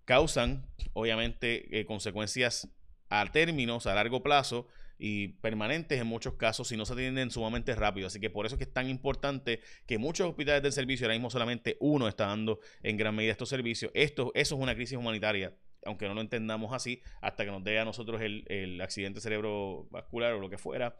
causan 0.06 0.66
obviamente 0.94 1.80
eh, 1.80 1.86
consecuencias 1.86 2.68
a 3.10 3.25
términos, 3.32 3.88
a 3.88 3.96
largo 3.96 4.24
plazo, 4.24 4.68
y 5.01 5.30
permanentes 5.30 6.00
en 6.00 6.08
muchos 6.08 6.34
casos 6.34 6.68
si 6.68 6.75
no 6.75 6.86
se 6.86 6.94
atienden 6.94 7.32
sumamente 7.32 7.74
rápido. 7.74 8.08
Así 8.08 8.20
que 8.20 8.30
por 8.30 8.46
eso 8.46 8.56
es 8.56 8.58
que 8.58 8.66
es 8.66 8.74
tan 8.74 8.89
importante 8.89 9.62
que 9.88 9.98
muchos 9.98 10.28
hospitales 10.28 10.62
del 10.62 10.74
servicio, 10.74 11.06
ahora 11.06 11.16
mismo 11.16 11.30
solamente 11.30 11.78
uno 11.80 12.08
está 12.10 12.28
dando 12.28 12.60
en 12.84 12.98
gran 12.98 13.16
medida 13.16 13.32
estos 13.32 13.48
servicios. 13.48 13.92
Esto, 13.94 14.32
eso 14.36 14.56
es 14.56 14.62
una 14.62 14.75
crisis 14.75 14.98
humanitaria 14.98 15.56
aunque 15.86 16.08
no 16.08 16.13
lo 16.13 16.22
entendamos 16.22 16.74
así, 16.74 17.01
hasta 17.22 17.46
que 17.46 17.51
nos 17.51 17.63
dé 17.63 17.80
a 17.80 17.86
nosotros 17.86 18.22
el, 18.22 18.80
accidente 18.82 19.22
cerebrovascular 19.22 20.34
o 20.34 20.39
lo 20.39 20.50
que 20.50 20.58
fuera, 20.58 20.98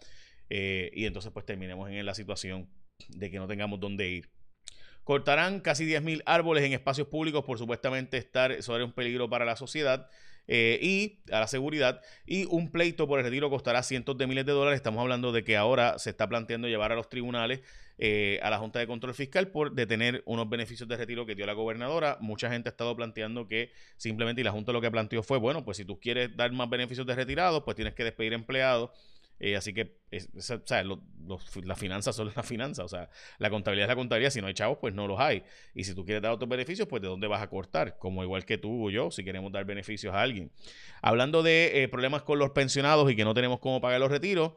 eh, 0.50 0.90
y 0.94 1.06
entonces 1.06 1.32
pues 1.32 1.46
terminemos 1.46 1.90
en 1.90 2.06
la 2.06 2.14
situación 2.14 2.70
de 3.10 3.30
que 3.30 3.38
no 3.40 3.48
tengamos 3.48 3.80
dónde 3.80 4.10
ir. 4.10 4.30
Cortarán 5.04 5.62
casi 5.62 5.86
10.000 5.86 6.22
árboles 6.26 6.64
en 6.64 6.74
espacios 6.74 7.08
públicos 7.08 7.44
por 7.44 7.58
supuestamente 7.58 8.18
estar 8.18 8.62
sobre 8.62 8.84
un 8.84 8.92
peligro 8.92 9.30
para 9.30 9.46
la 9.46 9.56
sociedad. 9.56 10.08
Eh, 10.52 10.80
y 10.82 11.20
a 11.32 11.40
la 11.40 11.48
seguridad. 11.48 12.02
Y 12.26 12.46
un 12.46 12.72
pleito 12.72 13.08
por 13.08 13.20
el 13.20 13.26
retiro 13.26 13.52
costará 13.52 13.84
cientos 13.84 14.18
de 14.18 14.26
miles 14.26 14.48
de 14.48 14.52
dólares. 14.52 14.78
Estamos 14.78 15.00
hablando 15.00 15.32
de 15.32 15.44
que 15.44 15.56
ahora 15.56 16.00
se 16.00 16.10
está 16.10 16.28
planteando 16.28 16.68
llevar 16.68 16.92
a 16.92 16.96
los 16.96 17.08
tribunales 17.08 17.62
eh, 18.00 18.40
a 18.42 18.50
la 18.50 18.58
Junta 18.58 18.80
de 18.80 18.88
Control 18.88 19.14
Fiscal 19.14 19.50
por 19.50 19.74
detener 19.74 20.24
unos 20.26 20.50
beneficios 20.50 20.90
de 20.90 20.98
retiro 20.98 21.28
que 21.28 21.36
dio 21.36 21.46
la 21.46 21.54
gobernadora. 21.54 22.18
Mucha 22.20 22.50
gente 22.50 22.68
ha 22.68 22.72
estado 22.72 22.96
planteando 22.96 23.48
que 23.48 23.72
simplemente, 23.98 24.42
y 24.42 24.44
la 24.44 24.52
Junta 24.52 24.72
lo 24.72 24.82
que 24.82 24.90
planteó 24.90 25.22
fue, 25.22 25.38
bueno, 25.38 25.64
pues 25.64 25.78
si 25.78 25.86
tú 25.86 26.00
quieres 26.00 26.36
dar 26.36 26.52
más 26.52 26.68
beneficios 26.68 27.06
de 27.06 27.14
retirados, 27.14 27.62
pues 27.64 27.76
tienes 27.76 27.94
que 27.94 28.04
despedir 28.04 28.34
empleados 28.34 28.90
eh, 29.40 29.56
así 29.56 29.74
que 29.74 30.00
las 30.12 31.80
finanzas 31.80 32.16
son 32.16 32.32
las 32.36 32.46
finanzas. 32.46 32.86
O 32.86 32.88
sea, 32.90 33.10
la 33.38 33.50
contabilidad 33.50 33.86
es 33.86 33.90
la 33.90 33.96
contabilidad. 33.96 34.32
Si 34.32 34.42
no 34.42 34.48
hay 34.48 34.54
chavos, 34.54 34.78
pues 34.80 34.94
no 34.94 35.08
los 35.08 35.20
hay. 35.20 35.44
Y 35.74 35.86
si 35.86 35.96
tú 35.96 36.04
quieres 36.06 36.22
dar 36.22 36.32
otros 36.32 36.50
beneficios, 36.50 36.88
pues 36.88 37.02
de 37.02 37.08
dónde 37.08 37.28
vas 37.28 37.42
a 37.42 37.50
cortar. 37.50 37.98
Como 37.98 38.24
igual 38.24 38.46
que 38.46 38.58
tú 38.58 38.88
o 38.88 38.90
yo, 38.90 39.12
si 39.12 39.24
queremos 39.24 39.52
dar 39.52 39.66
beneficios 39.66 40.14
a 40.14 40.22
alguien. 40.22 40.52
Hablando 41.02 41.44
de 41.44 41.84
eh, 41.84 41.88
problemas 41.88 42.24
con 42.24 42.40
los 42.40 42.52
pensionados 42.52 43.10
y 43.12 43.16
que 43.16 43.24
no 43.24 43.34
tenemos 43.34 43.60
cómo 43.60 43.80
pagar 43.80 44.00
los 44.00 44.12
retiros, 44.12 44.54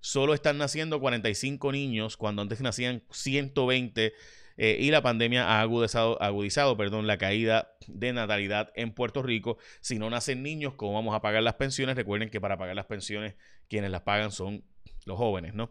solo 0.00 0.34
están 0.34 0.58
naciendo 0.58 1.00
45 1.00 1.72
niños 1.72 2.16
cuando 2.16 2.42
antes 2.42 2.60
nacían 2.60 3.02
120 3.10 4.12
eh, 4.58 4.78
y 4.80 4.90
la 4.90 5.02
pandemia 5.02 5.46
ha 5.46 5.60
agudizado, 5.60 6.20
agudizado 6.22 6.76
perdón, 6.76 7.06
la 7.06 7.18
caída 7.18 7.72
de 7.86 8.12
natalidad 8.12 8.72
en 8.74 8.92
Puerto 8.92 9.22
Rico. 9.22 9.58
Si 9.80 9.98
no 9.98 10.08
nacen 10.08 10.42
niños, 10.42 10.74
¿cómo 10.74 10.94
vamos 10.94 11.14
a 11.14 11.20
pagar 11.20 11.42
las 11.42 11.54
pensiones? 11.54 11.96
Recuerden 11.96 12.30
que 12.30 12.40
para 12.40 12.56
pagar 12.56 12.74
las 12.74 12.86
pensiones 12.86 13.34
quienes 13.68 13.90
las 13.90 14.02
pagan 14.02 14.32
son 14.32 14.64
los 15.04 15.18
jóvenes, 15.18 15.54
¿no? 15.54 15.70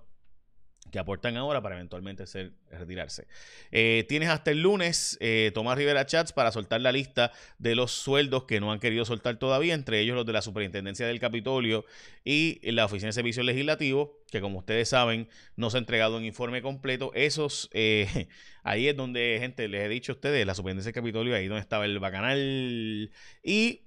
que 0.91 0.99
aportan 0.99 1.35
ahora 1.37 1.61
para 1.61 1.75
eventualmente 1.75 2.23
retirarse. 2.69 3.27
Eh, 3.71 4.05
tienes 4.07 4.29
hasta 4.29 4.51
el 4.51 4.61
lunes, 4.61 5.17
eh, 5.19 5.51
Tomás 5.53 5.77
Rivera 5.77 6.05
Chats, 6.05 6.31
para 6.31 6.51
soltar 6.51 6.81
la 6.81 6.91
lista 6.91 7.31
de 7.57 7.75
los 7.75 7.91
sueldos 7.91 8.45
que 8.45 8.59
no 8.59 8.71
han 8.71 8.79
querido 8.79 9.03
soltar 9.03 9.37
todavía, 9.37 9.73
entre 9.73 9.99
ellos 9.99 10.15
los 10.15 10.25
de 10.25 10.33
la 10.33 10.41
Superintendencia 10.41 11.07
del 11.07 11.19
Capitolio 11.19 11.85
y 12.23 12.59
la 12.71 12.85
Oficina 12.85 13.07
de 13.07 13.13
Servicios 13.13 13.45
Legislativos, 13.45 14.09
que 14.31 14.41
como 14.41 14.59
ustedes 14.59 14.89
saben, 14.89 15.27
no 15.55 15.69
se 15.69 15.77
ha 15.77 15.79
entregado 15.79 16.17
un 16.17 16.25
informe 16.25 16.61
completo. 16.61 17.11
Esos, 17.13 17.69
eh, 17.73 18.27
ahí 18.63 18.87
es 18.87 18.95
donde, 18.95 19.37
gente, 19.39 19.67
les 19.67 19.85
he 19.85 19.89
dicho 19.89 20.11
a 20.11 20.15
ustedes, 20.15 20.45
la 20.45 20.53
Superintendencia 20.53 20.91
del 20.91 21.01
Capitolio, 21.01 21.35
ahí 21.35 21.47
donde 21.47 21.61
estaba 21.61 21.85
el 21.85 21.99
bacanal. 21.99 23.11
Y 23.43 23.81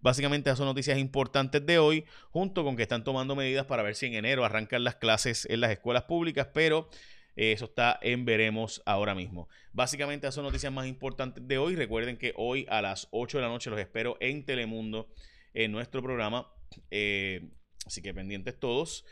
Básicamente 0.00 0.48
esas 0.48 0.58
son 0.58 0.66
noticias 0.66 0.98
importantes 0.98 1.64
de 1.64 1.78
hoy, 1.78 2.04
junto 2.30 2.64
con 2.64 2.76
que 2.76 2.82
están 2.82 3.04
tomando 3.04 3.34
medidas 3.34 3.66
para 3.66 3.82
ver 3.82 3.94
si 3.94 4.06
en 4.06 4.14
enero 4.14 4.44
arrancan 4.44 4.84
las 4.84 4.96
clases 4.96 5.46
en 5.50 5.60
las 5.60 5.70
escuelas 5.70 6.04
públicas, 6.04 6.48
pero 6.52 6.88
eh, 7.36 7.52
eso 7.52 7.66
está 7.66 7.98
en 8.02 8.24
veremos 8.24 8.82
ahora 8.84 9.14
mismo. 9.14 9.48
Básicamente 9.72 10.26
esas 10.26 10.34
son 10.34 10.44
noticias 10.44 10.72
más 10.72 10.86
importantes 10.86 11.46
de 11.46 11.58
hoy. 11.58 11.76
Recuerden 11.76 12.16
que 12.16 12.32
hoy 12.36 12.66
a 12.68 12.82
las 12.82 13.08
8 13.12 13.38
de 13.38 13.42
la 13.42 13.48
noche 13.48 13.70
los 13.70 13.78
espero 13.78 14.16
en 14.20 14.44
Telemundo 14.44 15.08
en 15.54 15.72
nuestro 15.72 16.02
programa. 16.02 16.48
Eh, 16.90 17.48
así 17.86 18.02
que 18.02 18.12
pendientes 18.12 18.58
todos. 18.58 19.04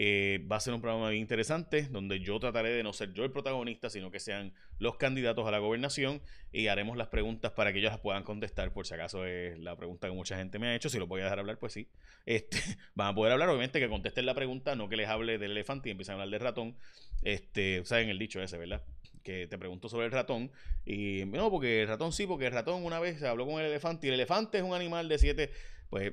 Eh, 0.00 0.46
va 0.48 0.54
a 0.54 0.60
ser 0.60 0.74
un 0.74 0.80
programa 0.80 1.10
bien 1.10 1.22
interesante 1.22 1.88
donde 1.90 2.20
yo 2.20 2.38
trataré 2.38 2.70
de 2.70 2.84
no 2.84 2.92
ser 2.92 3.12
yo 3.14 3.24
el 3.24 3.32
protagonista, 3.32 3.90
sino 3.90 4.12
que 4.12 4.20
sean 4.20 4.54
los 4.78 4.96
candidatos 4.96 5.44
a 5.44 5.50
la 5.50 5.58
gobernación 5.58 6.22
y 6.52 6.68
haremos 6.68 6.96
las 6.96 7.08
preguntas 7.08 7.50
para 7.50 7.72
que 7.72 7.80
ellos 7.80 7.90
las 7.90 7.98
puedan 7.98 8.22
contestar, 8.22 8.72
por 8.72 8.86
si 8.86 8.94
acaso 8.94 9.26
es 9.26 9.58
la 9.58 9.74
pregunta 9.74 10.06
que 10.06 10.14
mucha 10.14 10.36
gente 10.36 10.60
me 10.60 10.68
ha 10.68 10.76
hecho. 10.76 10.88
Si 10.88 11.00
lo 11.00 11.08
voy 11.08 11.22
a 11.22 11.24
dejar 11.24 11.40
hablar, 11.40 11.58
pues 11.58 11.72
sí. 11.72 11.88
Este, 12.26 12.58
van 12.94 13.08
a 13.08 13.14
poder 13.16 13.32
hablar, 13.32 13.48
obviamente, 13.48 13.80
que 13.80 13.88
contesten 13.88 14.24
la 14.24 14.34
pregunta, 14.34 14.76
no 14.76 14.88
que 14.88 14.96
les 14.96 15.08
hable 15.08 15.36
del 15.36 15.50
elefante 15.50 15.88
y 15.88 15.92
empiecen 15.92 16.12
a 16.12 16.14
hablar 16.22 16.30
del 16.30 16.40
ratón. 16.40 16.76
Este, 17.22 17.84
saben 17.84 18.08
el 18.08 18.20
dicho 18.20 18.40
ese, 18.40 18.56
¿verdad? 18.56 18.84
Que 19.24 19.48
te 19.48 19.58
pregunto 19.58 19.88
sobre 19.88 20.06
el 20.06 20.12
ratón 20.12 20.52
y 20.86 21.24
no, 21.26 21.50
porque 21.50 21.82
el 21.82 21.88
ratón 21.88 22.12
sí, 22.12 22.24
porque 22.24 22.46
el 22.46 22.52
ratón 22.52 22.84
una 22.84 23.00
vez 23.00 23.18
se 23.18 23.26
habló 23.26 23.46
con 23.46 23.58
el 23.60 23.66
elefante 23.66 24.06
y 24.06 24.10
el 24.10 24.14
elefante 24.14 24.58
es 24.58 24.64
un 24.64 24.74
animal 24.74 25.08
de 25.08 25.18
siete, 25.18 25.50
pues, 25.90 26.12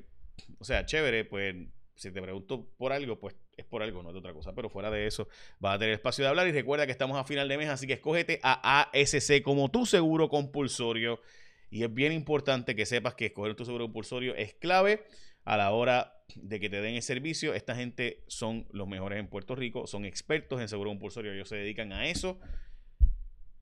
o 0.58 0.66
sea, 0.66 0.88
chévere, 0.88 1.24
pues 1.24 1.56
si 1.94 2.12
te 2.12 2.22
pregunto 2.22 2.68
por 2.78 2.92
algo, 2.92 3.20
pues 3.20 3.36
es 3.58 3.66
por 3.66 3.82
algo, 3.84 4.04
no 4.04 4.10
es 4.10 4.14
de 4.14 4.20
otra 4.20 4.34
cosa. 4.34 4.54
Pero 4.54 4.70
fuera 4.70 4.92
de 4.92 5.08
eso, 5.08 5.28
vas 5.60 5.76
a 5.76 5.80
tener 5.80 5.94
espacio 5.94 6.24
de 6.24 6.30
hablar. 6.30 6.48
Y 6.48 6.52
recuerda 6.52 6.86
que 6.86 6.92
estamos 6.92 7.18
a 7.18 7.24
final 7.24 7.48
de 7.48 7.58
mes, 7.58 7.70
así 7.70 7.88
que 7.88 7.94
escógete 7.94 8.40
a 8.44 8.90
ASC 8.92 9.42
como 9.42 9.70
tu 9.70 9.86
seguro 9.86 10.30
compulsorio. 10.30 11.22
Y 11.70 11.84
es 11.84 11.94
bien 11.94 12.12
importante 12.12 12.76
que 12.76 12.86
sepas 12.86 13.16
que 13.16 13.28
escoger 13.28 13.56
tu 13.56 13.66
seguro 13.66 13.86
compulsorio 13.86 14.36
es 14.36 14.54
clave 14.54 15.06
a 15.44 15.58
la 15.58 15.72
hora 15.72 16.24
de 16.36 16.60
que 16.60 16.70
te 16.70 16.82
den 16.82 16.96
el 16.96 17.02
servicio. 17.02 17.54
Esta 17.54 17.76
gente 17.76 18.24
son 18.28 18.68
los 18.72 18.88
mejores 18.88 19.20
en 19.20 19.28
Puerto 19.28 19.56
Rico, 19.56 19.88
son 19.88 20.06
expertos 20.06 20.62
en 20.62 20.68
seguro 20.68 20.90
compulsorio, 20.90 21.34
ellos 21.34 21.50
se 21.50 21.56
dedican 21.56 21.94
a 21.94 22.08
eso. 22.08 22.40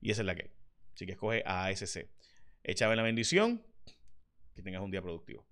Y 0.00 0.10
esa 0.10 0.22
es 0.22 0.26
la 0.26 0.34
que. 0.34 0.50
Así 0.94 1.06
que 1.06 1.12
escoge 1.12 1.42
a 1.46 1.66
ASC. 1.66 2.06
Échame 2.62 2.96
la 2.96 3.02
bendición. 3.02 3.62
Que 4.54 4.62
tengas 4.62 4.82
un 4.82 4.90
día 4.90 5.02
productivo. 5.02 5.44